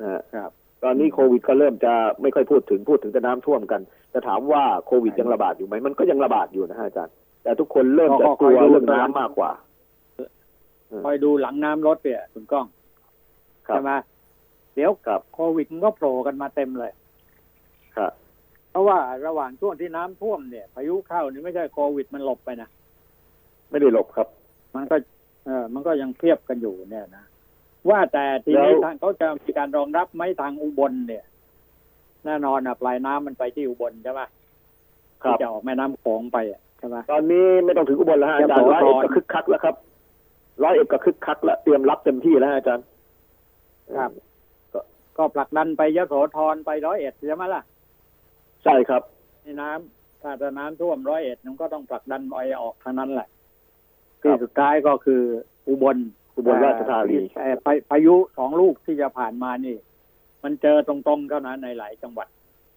[0.00, 0.50] นะฮะครับ
[0.84, 3.80] ตอนนี้โควิดก็เริ่มจะไม่ค่อยพูดถึงพูดถึงแต่น้ำท่วมกัน
[4.14, 7.14] จะถามว่าโควิดยังระบาดอยู่ไหมมันก็ยังระบาดอยู่นะฮะอาจารย์
[7.46, 9.50] แต่ทุกคนเริ่มจะกลัวเรื่องน้ำมากกว่า
[11.04, 12.66] คอยดูหลังน้ำรถเนี่ยคุณก้อง
[13.68, 13.92] ครับใช่ไหม
[14.74, 16.92] เดี๋ยวครับโควิดมันก็โผล่กันมาเต็มเลย
[17.96, 18.12] ครับ
[18.70, 22.68] เพราะว่าระหว่างช่วงที่น้ำท่วมเนี่ยพายุเข้านี่ไม่ใช่โควิดมันหลบไปนะ
[23.70, 24.28] ไม่ได้หลบครับ
[24.74, 24.96] มันก็
[25.44, 27.24] เออมันก็ยังเทียบกันอยู่เนี่ยนะ
[27.90, 31.24] ว่าแต่ทีนี้แล้วทางเขาจะมีการรองรับไหมทางอุบลเนี่ย
[32.24, 34.22] แน่นอนนะปลายน้ำมันไปที่อุบลใช่ไหม
[35.22, 39.74] ครัที่บจะออกแม่น้ำโขงไปอะ ใช่ไหมตอนนี้ไม่ต้องถึงอุบลแล้วฮะอาจารย์จะบอกร้อยเอ็ดก่อนก็คึกคักแล้วครับ
[40.62, 42.84] ร้อยเอ็ดก็คึกคักแล้วเตรียมรับเต็มที่แล้วฮะอาจารย์
[43.98, 44.10] ครับ
[45.16, 47.62] ก็ผลักดันไปยโสธรไปร้อยเอ็ดใช่ไหมล่ะ
[48.64, 49.02] ใช่ครับ
[49.42, 53.28] ในน้ำถ้าจะน้ำท่วมร้อยเอ็ดมันก็ต้องผลักดันไปออกทางนั้นแหละ
[54.22, 55.22] ครัที่บสุดท้ายก็คือ
[55.68, 55.96] อุบล
[56.36, 59.76] อุบลราชธานีเอ่อพาพายุสองลูกที่จะผ่านมานี่
[60.44, 62.28] มันเจอตรงๆเท่านั้นในหลายจังหวัด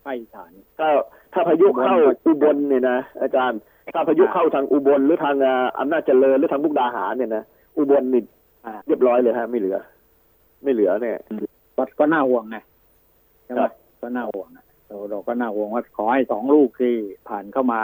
[0.04, 0.88] ภาคอีสานถ้า
[1.34, 1.96] ถ้าพายุเข้า
[2.26, 3.60] อุบลเนี่ยนะอาจารย์
[3.94, 7.44] ถ้าพายุเข้าทางอุบลหรือทางอ่าอำนาจเจริญหรือทางมุกดาหารเนี่ยนะ
[7.78, 8.24] อุบลนี่
[8.66, 9.78] อ่าเรียบร้อยเลยฮะไม่เหลือ
[10.64, 11.18] ไม่เหลือเนี่ย
[11.78, 12.58] ก็ก็น่าห่วงไง
[13.44, 13.72] ใช่ไหมครับ
[14.02, 16.94] ก็น่าห่วงอะเราเราก็น่าห่วงว่าขอให้สองลูกที่
[17.30, 17.82] ผ่านเข้ามา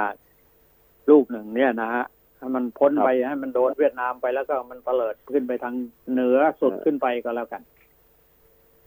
[1.10, 2.06] ลูกหนึ่งเนี่ยนะฮะ
[2.38, 5.76] ให้มันพ้นไปให้มันโดนเวียดนามไปแล้วก็มันเตลิดขึ้นไปทาง
[6.12, 7.62] เหนือสุดขึ้นไปก็แล้วกัน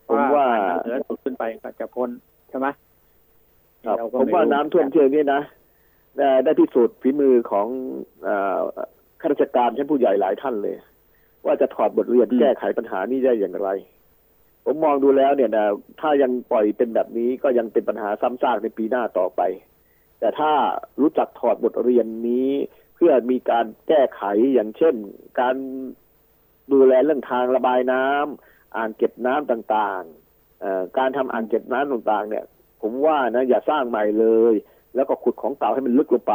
[0.09, 2.11] ผมว่าทงเหนือสุดขึ้นไปก็จะพ้น
[2.49, 2.88] ใช่ไหมครับเรก็
[4.19, 5.43] ผมว่าไรู้น้ำท่วมเชิงนี้นะ
[6.17, 7.67] ได้ได้พิสูจน์ฝีมือของ
[8.25, 8.61] เอ่อ
[9.21, 10.77] ข้าราชการชั้นผู้ใหญ่หลายท่านเลย
[11.45, 13.69] ว่าจะถอดบทเรียนแก้ไขปัญหานี้ได้อย่างไร
[14.65, 15.67] ผมมองดูแล้วเนี่ยนะ
[16.01, 19.41] ถ้ายังปล่อยเป็นแบบนี้ก็ยังเป็นปัญหาซ้ำซากในปีหน้าต่อไป
[20.21, 20.53] แต่ถ้า
[21.01, 22.51] รู้จักถอดบทเรียนนี้
[22.97, 24.23] เพื่อมีการแก้ไข
[24.55, 24.95] อย่างเช่น
[25.41, 25.55] การ
[26.73, 32.45] ดูแลเรื่องทางระบายน้ำอ่างเก็บน้ำต่างๆเอ่อการทำอ่างเก็บน้ำต่างๆ เนี่ย
[32.83, 34.55] ผมว่านะอย่าสร้างใหม่เลย
[34.95, 36.35] แล้วก็ขุดของเก่าให้มันลึกลงไป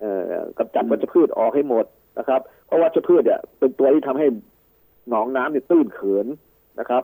[0.00, 1.84] เอ่อกำจัดวัชพืชออกให้หมด
[2.18, 4.26] นะครับ เพราะวัชพืชเนี่ยเป็นตัวที่ทำให้
[5.08, 6.26] หนองน้ำเนี่ยตื้นเขิน
[6.80, 7.02] นะครับ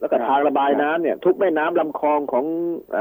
[0.00, 2.44] แล้วก็ทางระบายน้ำเนี่ย ทุกแม่น้ำลำคลองของ
[2.92, 2.98] เอ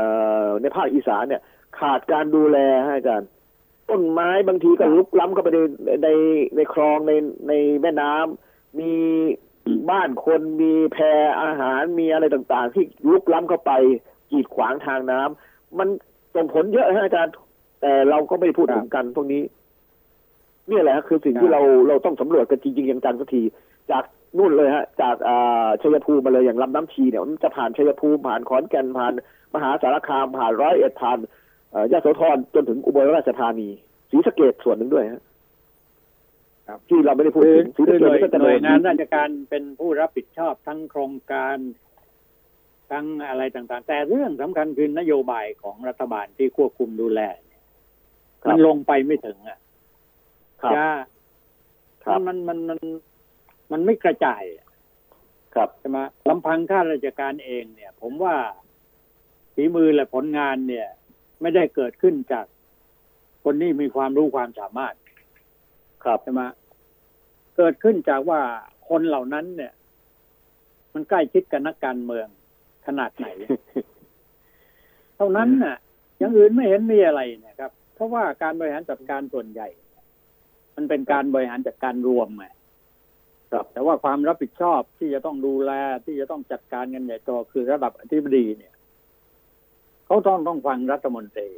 [0.47, 1.41] อในภาคอีสานเนี่ย
[1.79, 3.23] ขาดการดูแลให้อาร
[3.89, 5.59] ต้นไม้บางทีก็ลุกล้ำเข้าไปใน
[6.03, 6.09] ใน
[6.55, 7.11] ในคลองใน
[7.47, 8.93] ในแม่น้ำมี
[9.89, 10.97] บ้านคนมีแพ
[11.41, 13.71] อาหารมีอะไรต่างๆ ที่ลุกล้ำเข้าไป
[14.31, 15.87] กีดขวางทางน้ำมัน
[16.35, 17.33] ส่งผลเยอะฮะอาจารย์
[17.81, 19.43] แต่เราก็ไม่ได้พูดถึงกันพวกนี้
[20.71, 23.41] นี่แหละคือสิ่งที่เราเราต้องสำรวจกันจริงๆอย่างจังสักที
[23.91, 24.03] จาก
[24.37, 29.13] นู่นเลยฮะ จากอ่าชัยภูมิมาเลยอย่างลำน้ำชีเนี่ยมันจะผ่านชัยภูมิผ่านขอนแก่นผ่าน
[29.55, 31.17] มหาสารคามผ่านร้อยเอ็ดผ่าน
[31.71, 33.69] เอ่อยะโสธรจนถึงอุบลราชธานี
[34.09, 35.21] ศรีสะเกดส่วนหนึ่งด้วยฮะ
[36.67, 41.57] ครับที่เราไม่ได้พูดคือถึงศรีคืสะอเกหน่วยดก็จะหน่วยงานโดราชการเป็นผู้รับผิดชอบทั้งโครงการ
[42.91, 47.63] ทั้งอะไรต่างๆ แต่เรื่องสำคัญคือนโยบายของรัฐบาลที่ควบคุมดูแลเนี่ย
[48.43, 49.59] ครัมับนลงไปไม่ถึงอะ
[50.61, 50.87] ครับจะ
[52.03, 52.79] ครับมันมันมัน
[53.71, 54.67] มันไม่กระจายอะ
[55.55, 58.35] ครับใช่ไหมลำพังข้าราชการเองเนี่ย ผมว่า
[59.53, 60.87] ฝีมือและผลงานเนี่ย
[61.41, 62.45] ไม่ได้เกิดขึ้นจาก
[63.43, 64.95] คนที่มีความรู้ความสามารถ
[66.03, 66.41] ครับใช่ไหม
[67.57, 68.41] เกิดขึ้นจากว่า
[68.89, 69.73] คนเหล่านั้นเนี่ย
[70.93, 72.27] มันใกล้ชิดกับนักการเมือง
[72.87, 73.27] ขนาดไหน
[75.15, 75.77] เท่านั้นน่ะ
[76.19, 79.67] อย่างอื่นไม่เห็นมีอะไรเนะครับ เพราะว่าการบริหารจัดการส่วนใหญ่
[80.75, 82.45] มันเป็นการบริหารจัดการรวมไง
[83.51, 85.71] ครับ แต่ว่าความรับผิดชอบที่จะต้องดูแล
[86.05, 88.73] ที่จะต้องจัดการกันใหญ่โตคือระดับอธิบดีเนี่ย
[90.05, 91.49] เขาต้องต้องฟังรัฐมนตรี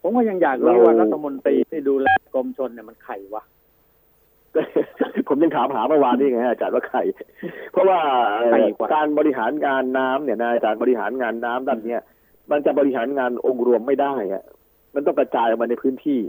[0.00, 3.42] ผมก็ยังอยากรู้ว่ารัฐมนตรีที่ดูแลกรมชนเนี่ยมันใครวะ
[5.28, 6.98] ผมยังถามหาเมื่อวานนี่ไงฮะอาจารย์ว่าใคร
[7.72, 7.98] เพราะว่า
[8.38, 12.00] เอ่อใครกว่าการบริหารงานน้ำเนี่ยนะอาจารย์บริหารงานน้ำด้านเนี้ย
[12.50, 14.44] มันจะบริหารงานองค์รวมไม่ได้อะ
[14.94, 16.20] มันต้องกระจายออกมาในพื้นที่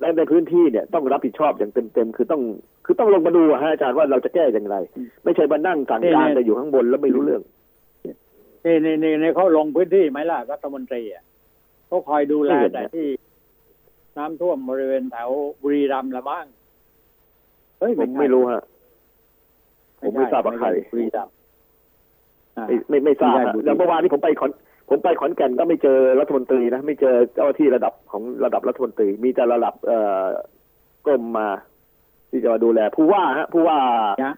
[0.00, 2.42] และในพื้นที่เนี่ยต้องรับผิดชอบอย่างเต็มๆคือต้อง
[2.84, 4.76] คือต้องลงมาดูอะฮะอาจารย์ว่าเราจะแก้อย่างไร
[5.24, 7.42] ไม่ใช่มานั่งสั่งการแต่อยู่ข้างบนแล้วไม่รู้เรื่อง
[8.64, 11.22] นี่นี่นี่นี่เขาลงพื้นที่ไหมล่ะรัฐมนตรีอะ
[11.86, 13.06] เขาคอยดูแลไม่เห็นนะแต่ที่
[14.16, 15.30] น้ำท่วมบริเวณแถว
[15.62, 16.46] บุรีรัมย์ละมั้ง
[17.80, 18.62] เฮ้ยผมใช่ไม่รู้ฮะ
[20.00, 21.32] ผมไม่ทราบว่าใครไม่ช่บุรีรัมย์
[22.56, 24.50] อ่าไม่ไม่ไม่ทราบไม่ฮะได้ดูแล้วเมื่อวานนี้ผมไปขอน
[24.90, 30.24] ผมไปขอนแก่นก็ไม่เจอรัฐมนตรีนะไม่เจอเจ้าหน้าที่ระดับของระดับรัฐมนตรี มีแต่ระดับ เอ่อ
[31.06, 31.48] กรมมา
[32.30, 33.78] ที่จะมาดูแล ผู้ว่าฮะ ผู้ว่า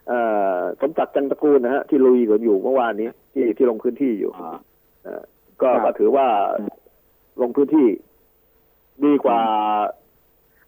[0.08, 0.20] เอ่
[0.52, 4.56] อสมศักดิ์จันตระกูลนะฮะที่ลุยกันอยู่เมื่อวานนี้ ที่ที่ลงพื้นที่อยู่อ่า
[5.02, 5.22] เอ่อ
[5.62, 6.26] ก็ครับก็ถือว่า
[7.42, 7.88] ลงพื้นที่
[9.04, 9.40] ดีกว่า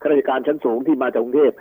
[0.04, 1.52] ข้าราชการชั้นสูงที่มาจากกรุงเทพ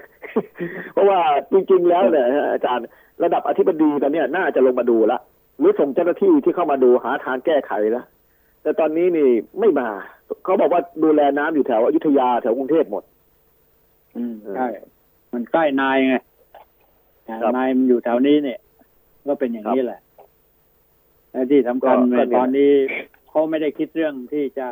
[0.93, 1.19] เพราะว่า
[1.51, 2.87] จริงๆแล้วเนี่ยฮะอาจารย์
[3.23, 5.19] ระดับอธิบดีตอนเนี้ยน่าจะลงมาดูละ
[5.59, 8.05] หรือส่งเจ้าหน้าที่ที่เข้ามาดูหาทางแก้ไขแล้ว
[8.61, 9.29] แต่ตอนนี้นี่
[9.59, 9.89] ไม่มา
[10.43, 13.03] เขาบอกว่าดูแลน้ำอยู่แถวอยุธยาแถวกรุงเทพหมด
[14.17, 14.67] อืมเออใช่
[15.33, 16.15] มันใกล้นายไง
[17.41, 18.59] ครับนายมันอยู่แถวนี้เนี่ย
[19.27, 19.99] ก็เป็นอย่างนี้แหละ
[21.31, 22.71] และที่สำคัญก็ในก็เนี่ยตอนนี้
[23.29, 24.67] เขาไม่ได้คิดเรื่องที่จะ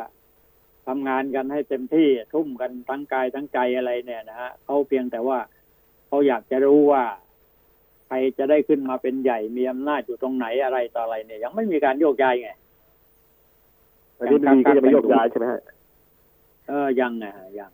[0.86, 5.38] ทำงานกันให้เต็มที่ทุ่มกันทั้งกายทั้งใจอะไรเนี่ยนะฮะเขาเพียงแต่ว่า
[6.08, 7.04] เขาอยากจะรู้ว่า
[8.06, 12.50] ใครจะได้ขึ้นมาเป็นใหญ่มีอำนาจอยู่ตรงไหนอะไรต่ออะไรเนี่ย ยังไม่มีการโยกย้ายไง
[14.18, 15.62] อธิบดีก็จะไม่ยกย้ายใช่ไหมฮะ
[16.68, 17.26] เออยังไง
[17.58, 17.70] ยัง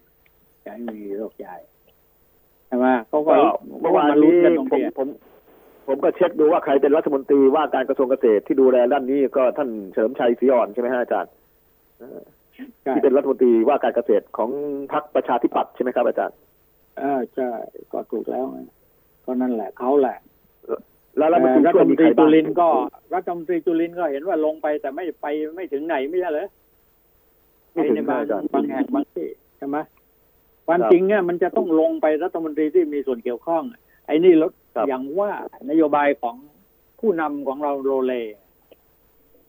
[0.67, 1.61] ยังไม่มีโยกย้าย
[2.67, 3.49] ใช่ไหมเขาก็ก็
[3.81, 5.09] เมื่อวานขก็ลุ้นี้กันตรงผมเนี้ยผม
[5.87, 11.33] ผมก็เช็คดูว่าใครเป็นรัฐมนตรีว่าการกระทรวงเกษตรที่ดูแลด้านนี้ก็ท่านเฉลิมชัยศรีอ่อนใช่ไหมฮะอาจารย์
[11.99, 12.38] เออใช่
[12.95, 14.51] ที่เป็นรัฐมนตรีว่าการเกษตรของ
[14.93, 16.37] พรรคประชาธิปัตย์ใช่ไหมครับอาจารย์
[16.99, 17.51] เออใช่
[17.93, 18.59] ก็ถูกแล้วไง
[19.25, 20.19] ก็นั่นแหละเขาแหละ
[21.17, 22.69] แล้วรัฐมนตรีรัฐช่วยมมีนตใครีรตุบ้างลินทร์ก็
[23.15, 26.49] รัฐมนตรีจุลินทร์ก็เห็นว่าลงไปแต่ไม่ไปไม่ถึงไหนไม่ใช่เหรอ
[27.73, 29.29] ไม่ถึงในบางอาจารย์บางแห่งบางที่
[29.59, 29.77] ใช่ไหม
[30.67, 33.63] ความครับจริงเนี่ยมันจะต้องลงไปรัฐมนตรีที่มีส่วนเกี่ยวข้อง
[34.07, 35.33] ไอ้นี่ลดครับอย่างว่า
[35.71, 36.37] นโยบายของ
[37.01, 38.13] ผู้นำของเราโรเล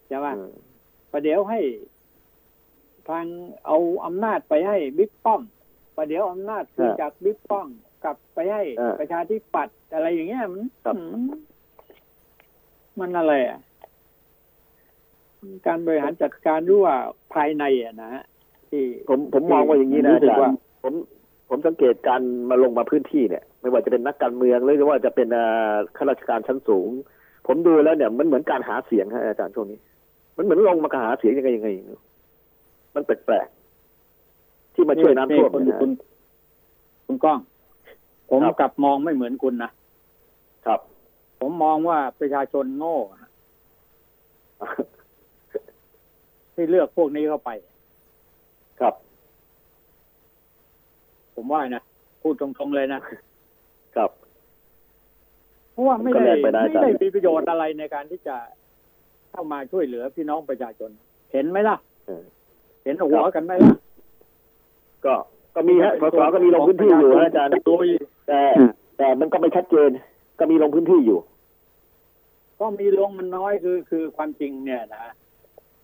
[0.08, 0.54] ใช่ไหมอืม
[1.12, 1.60] ประเดี๋ยวให้
[3.10, 3.26] ทาง
[3.66, 5.42] เอาอำนาจไปให้บิ๊กป้อม
[5.96, 7.68] ประเดี๋ยวอำนาจคืนจากบิ๊กป้อม
[8.04, 11.22] กลับไปให้เออประชาธิปัตย์อะไรอย่างเงี้ยมันครับมัน
[13.00, 13.60] มันอะไรอะ
[15.68, 16.98] การบริหารจัดการรู้ว่า
[17.34, 18.24] ภายในอะนะฮะ
[18.70, 20.94] ที่ผมผมมองว่าอย่างนี้นะรู้อาสึกจารว่าย์ผม
[21.50, 26.90] ผมสังเกตการมาลงมาพื้นที่เนี่ย ไม่ว่าจะเป็นนักการเมืองหรือว่าจะเป็นอ่าข้าราชการชั้นสูง
[27.48, 29.80] ผมดูแล้วเนี่ยมันเหมือนการหาเสียงฮะอาจารย์ช่วงนี้
[30.38, 31.70] มันเหมือนลงมาหาเสียงยังไงยังไง
[33.00, 35.92] มันแปลกๆที่มาช่วยน้ำท่วมคุณเนยนะคุณ
[37.06, 37.40] คุณก้อง
[38.30, 39.72] ผมครับกลับมองไม่เหมือนคุณนะ
[40.66, 40.80] ครับ
[41.40, 43.30] ผมมองว่าประชาชนโง่ฮะ
[46.54, 47.50] ที่เลือกพวกนี้เข้าไป
[48.80, 48.94] ครับ
[51.36, 51.84] ผมว่านะ
[52.22, 53.02] พูดตรงๆเลยนะ
[53.96, 54.10] ครับ
[55.72, 58.36] เพราะว่าไม่ก็ได้แลกไปได้ไม่ได้อาจารย์มีประโยชน์อะไรในการที่จะ
[59.32, 60.90] เข้ามาช่วยเหลือพี่น้องประชาชน
[61.32, 61.78] เห็นไหมล่ะ
[62.84, 63.76] เออเห็นหัวกันไหมล่ะ
[65.06, 65.14] ก็
[65.56, 67.86] ก็มีฮะสสก็มีลงพื้นที่อยู่ฮะอาจารย์โดย
[68.28, 69.90] แต่อืมแต่มันก็ไม่ชัดเจน
[70.40, 71.20] ก็มีลงพื้นที่อยู่
[72.60, 75.02] ก็มีลงมันน้อยคือคือความจริงเนี่ยนะ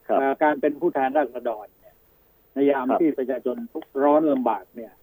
[0.07, 1.95] ครับเอ่อการเป็นผู้แทนราษฎรเนี่ย
[2.53, 4.93] ในยามครับที่ประชาชนทุกข์ร้อนลำบากเนี่ย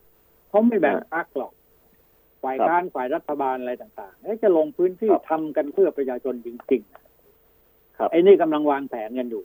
[0.48, 1.52] เขาไม่แบ่งครับพรรคหรอก
[2.42, 6.82] ฝ่ายครับการฝ่ายรัฐบาลอะไรต่างๆแล้วจะลงพื้นที่ครับทำกันเพื่อประชาชนจริง
[7.98, 9.42] ครับๆไอ้นี่กำลังวางแผนกันอยู่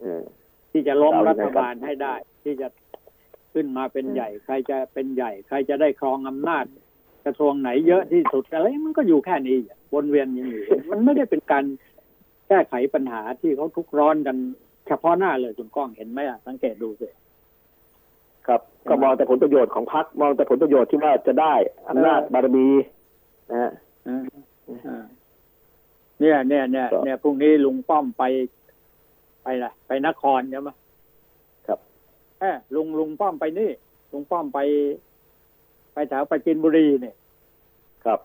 [0.00, 0.22] เออ
[0.72, 2.14] ที่จะล้มเอายังไงรัฐบาลให้ได้
[2.44, 2.68] ที่จะ
[3.52, 6.64] ขึ้นมาเป็นใหญ่ ใครจะเป็นใหญ่ ใครจะได้ครองอำนาจ
[7.24, 9.56] กระทรวงไหนเยอะที่สุดอะไรมันก็อยู่แค่นี้
[9.94, 11.64] วนเวียนอยังอยู่มันไม่ได้เป็นการ
[12.48, 14.36] แก้ไขปัญหาที่เขาทุกข์ร้อนกัน
[14.86, 17.08] เฉพาะหน้าเลยคุณก้องเห็นไหมอะสังเกตดูสิ
[18.46, 21.54] ครับ ก็มองแต่ผลประโยชน์ของพรรคมองแต่ผลประโยชน์ที่ว่าจะได้
[21.88, 22.68] อำนาจเออบารมี
[23.50, 23.70] นะฮะ
[24.08, 24.24] อ่า
[24.86, 25.04] อ่า
[26.20, 28.22] เนี่ยเนี่ยเนี่ยครับเนี่ยพรุ่งนี้ลุงป้อมไป
[29.42, 30.70] ไปอะไรไปนครใช่ไหม
[31.66, 31.78] ครับ
[32.40, 33.70] เออลุงลุงป้อมไปนี่
[34.12, 34.58] ลุงป้อมไป
[35.94, 37.14] ไปแถวปราจินบุรีเนี่ย
[38.04, 38.18] ครับ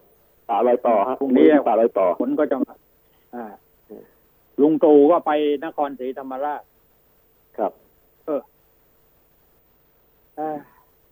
[0.50, 2.74] ป่าลอยต่อฮะพรุ่งนี้ป่าลอยต่อผลก็จะมา
[3.36, 3.46] อ่า
[3.88, 4.04] เออ
[4.62, 5.32] ลุงตู่ก็ไป
[5.66, 6.62] นครศรีธรรมราช
[7.58, 7.72] ครับ
[8.26, 8.42] เอ้อ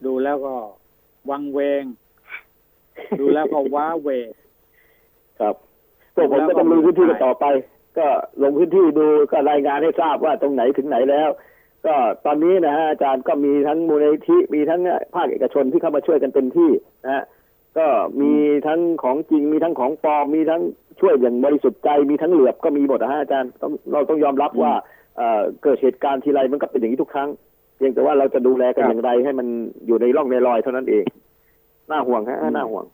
[0.05, 0.55] ดูแล้วก็
[1.29, 1.83] วังเวง
[3.19, 4.09] ดูแล้วก็ว้าเหว
[5.39, 5.55] ครับ
[6.15, 7.45] พวกผมก็ต้องลงพื้นที่กันต่อไป
[7.97, 8.07] ก็
[8.41, 11.29] ลงพื้นที่ดูก็รายงานให้ทราบว่าตรงไหนถึงไหนแล้ว
[11.85, 14.81] ก็ตอนนี้นะฮะอาจารย์ก็มีทั้งมูลนิธิมีทั้ง
[15.15, 16.71] ภาคเอกชนที่เข้ามาช่วยกันเต็มที่
[17.05, 17.23] นะฮะ
[17.77, 17.87] ก็
[18.21, 18.33] มี
[18.67, 20.61] ทั้งของจริงมีทั้งของปลอมมีทั้ง
[20.99, 24.73] ช่วยอย่างบริสุทธิ์ใจมีทั้งเหลือบก็มีหมดนะฮะอาจารย์ต้องเราต้องยอมรับว่า
[25.17, 27.29] เอ่อเกิดเหตุการณ์ทีไรมันก็เป็นอย่างนี้ทุกครั้ง
[27.75, 29.47] เพียงแต่ว่าเราจะดูแลกันอย่างไรให้มัน
[29.87, 31.03] อยู่ในร่องในรอยเท่านั้นเอง
[31.91, 32.85] น่าห่วงฮะน่าห่วง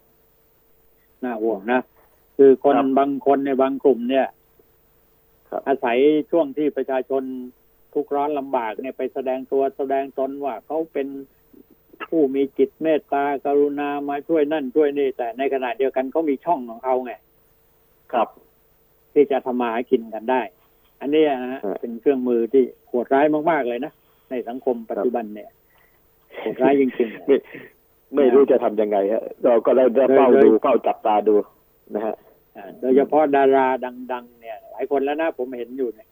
[1.24, 1.82] น่าห่วงนะ
[2.38, 4.41] คือคนครับบางคนในบางกลุ่มเนี่ยครับ
[5.68, 5.98] อาศัย
[6.32, 7.24] ช่วงที่ประชาชน
[7.94, 11.08] ทุกข์ร้อนลำบากเนี่ยไปแสดงตัวแสดงตนว่าเขาเป็น
[12.10, 17.14] ผู้มีจิตเมตตากรุณามาช่วยนั่นช่วยนี่ แต่ในขณะเดียวกันเขามีช่องของเขาไง
[18.14, 18.28] ครับ
[19.14, 20.42] ที่จะทำมาหากินกันได้
[21.02, 23.92] อันเนี้ยนะฮะครับเป็นเครื่องมือที่โหดร้ายมากๆเลยนะ
[24.30, 25.50] ในสังคมปัจจุบันเนี่ย
[26.40, 27.36] โหดร้ายจริงๆไม่
[28.16, 31.36] ไม่รู้จะทำยังไงฮะเราก็ได้ได้เฝ้าเลยดูเฝ้าจับตาดู
[31.96, 32.31] นะฮะอ่า
[32.82, 33.68] โดยเฉพาะดารา
[34.14, 36.08] ดัง ๆ เนี่ย หลายคนแล้วนะผมเห็นอยู่เนี่ย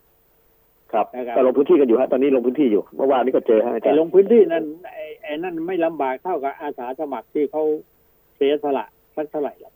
[0.94, 4.64] ครับนะครับก็ลงพื้นที่กันอยู่ฮะตอนนี้ลงพื้นที่อยู่เมื่อวานนี้ก็เจอฮะอาจาไอ้รย์ลงพื้นที่นั้น
[4.94, 7.64] ไอ้ไอ้นั่นไม่ลำบากเท่ากับอาสาสมัครที่เขา
[8.36, 8.86] เสียสละ
[9.16, 9.74] สักเท่าไหร่หรอก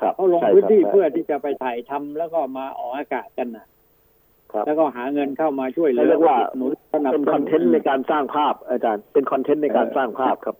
[0.00, 3.66] ครับเขาลงใช่พื้นที่ครับเพื่อที่จะไปถ่ายทำแล้วก็มาออกอากาศกันนะ
[4.52, 10.56] ครับแล้วก็หาเงินเข้ามาช่วยเหลืเขาเรียกว่าหนุนสนับเป็นสคอนเทนต์ในการสร้างภาพ อาจารย์เป็นคอนเทนต์ในการสร้างภาพครับ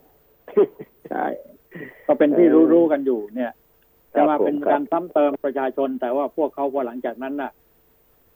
[1.11, 1.25] ใช่
[2.07, 3.62] ก็เป็นที่รู้ๆกันอยู่เนี่ยครั
[4.15, 7.51] จะบมาเป็นผมครับการซ้ำเติมประชาชน แต่ว่าพวกเขาพอหลังจากนั้นน่ะ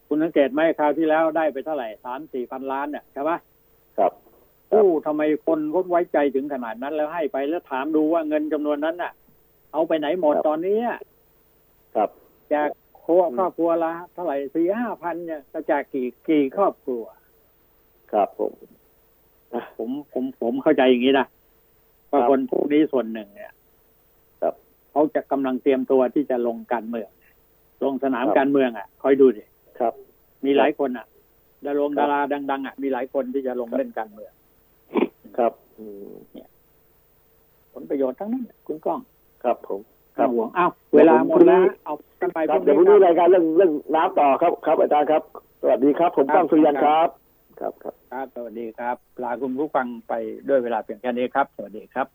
[0.08, 3.38] คุณสังเกตไหมคราวที่แล้วได้ไปเท่าไหร่สามสี่พันล้านเนี่ยใช่ปะ
[3.98, 4.12] ครับ
[4.70, 9.12] โอ้ทำไมคนก็ไว้ใจถึงขนาดนั้นแล้วให้ไปแล้วถามดูว่าเงินจำนวนนั้นน่ะ
[9.72, 10.98] เอาไปไหนหมดครับตอนนี้อะ
[11.94, 12.10] ครับ
[12.48, 12.68] แจก
[13.04, 17.02] ครัวครอบครัวละเท่าไหร่สี่ห้าพันเนี่ยจะแจกกี่กี่ครอบครัว
[18.12, 18.52] ครับผม
[19.78, 21.26] ผมผมผมเข้าใจอย่างนี้นะ
[22.10, 23.57] ว่าครับคนพวกนี้ส่วนหนึ่งเนี่ยครับ
[24.90, 27.08] เขาจะกำลังเตรียมตัวที่จะลงการเมือง
[27.84, 29.44] ลงสนามครับการเมืองอะ คอยดูดิ
[29.78, 29.92] ครับ
[30.44, 31.06] มีหลายคนอะ
[31.64, 32.20] ดารงครับดารา
[32.50, 34.32] ดัง ๆ อะ มีหลายคนที่จะลงเล่นการเมือง
[35.38, 36.12] ครับอืม
[37.72, 39.00] ผลประโยชน์ทั้งนั้น คุณก้อง
[39.44, 39.80] ครับผม
[40.16, 45.22] ครับห่วงอ้าวเวลาหมดแล้วเอากันไปครับเดี๋ยวพรุ่งนี้รายการเรื่องเรื่องน้ำต่อครับ ครับอาจารย์ครับ
[45.62, 47.08] สวัสดีครับ ผมก้องสุริยันครับ
[47.60, 50.12] ครับครับ ครับ สวัสดีครับ ลาคุณผู้ฟังไป
[50.48, 52.06] ด้วยเวลาเพียงแค่นี้ครับ สวัสดีครับ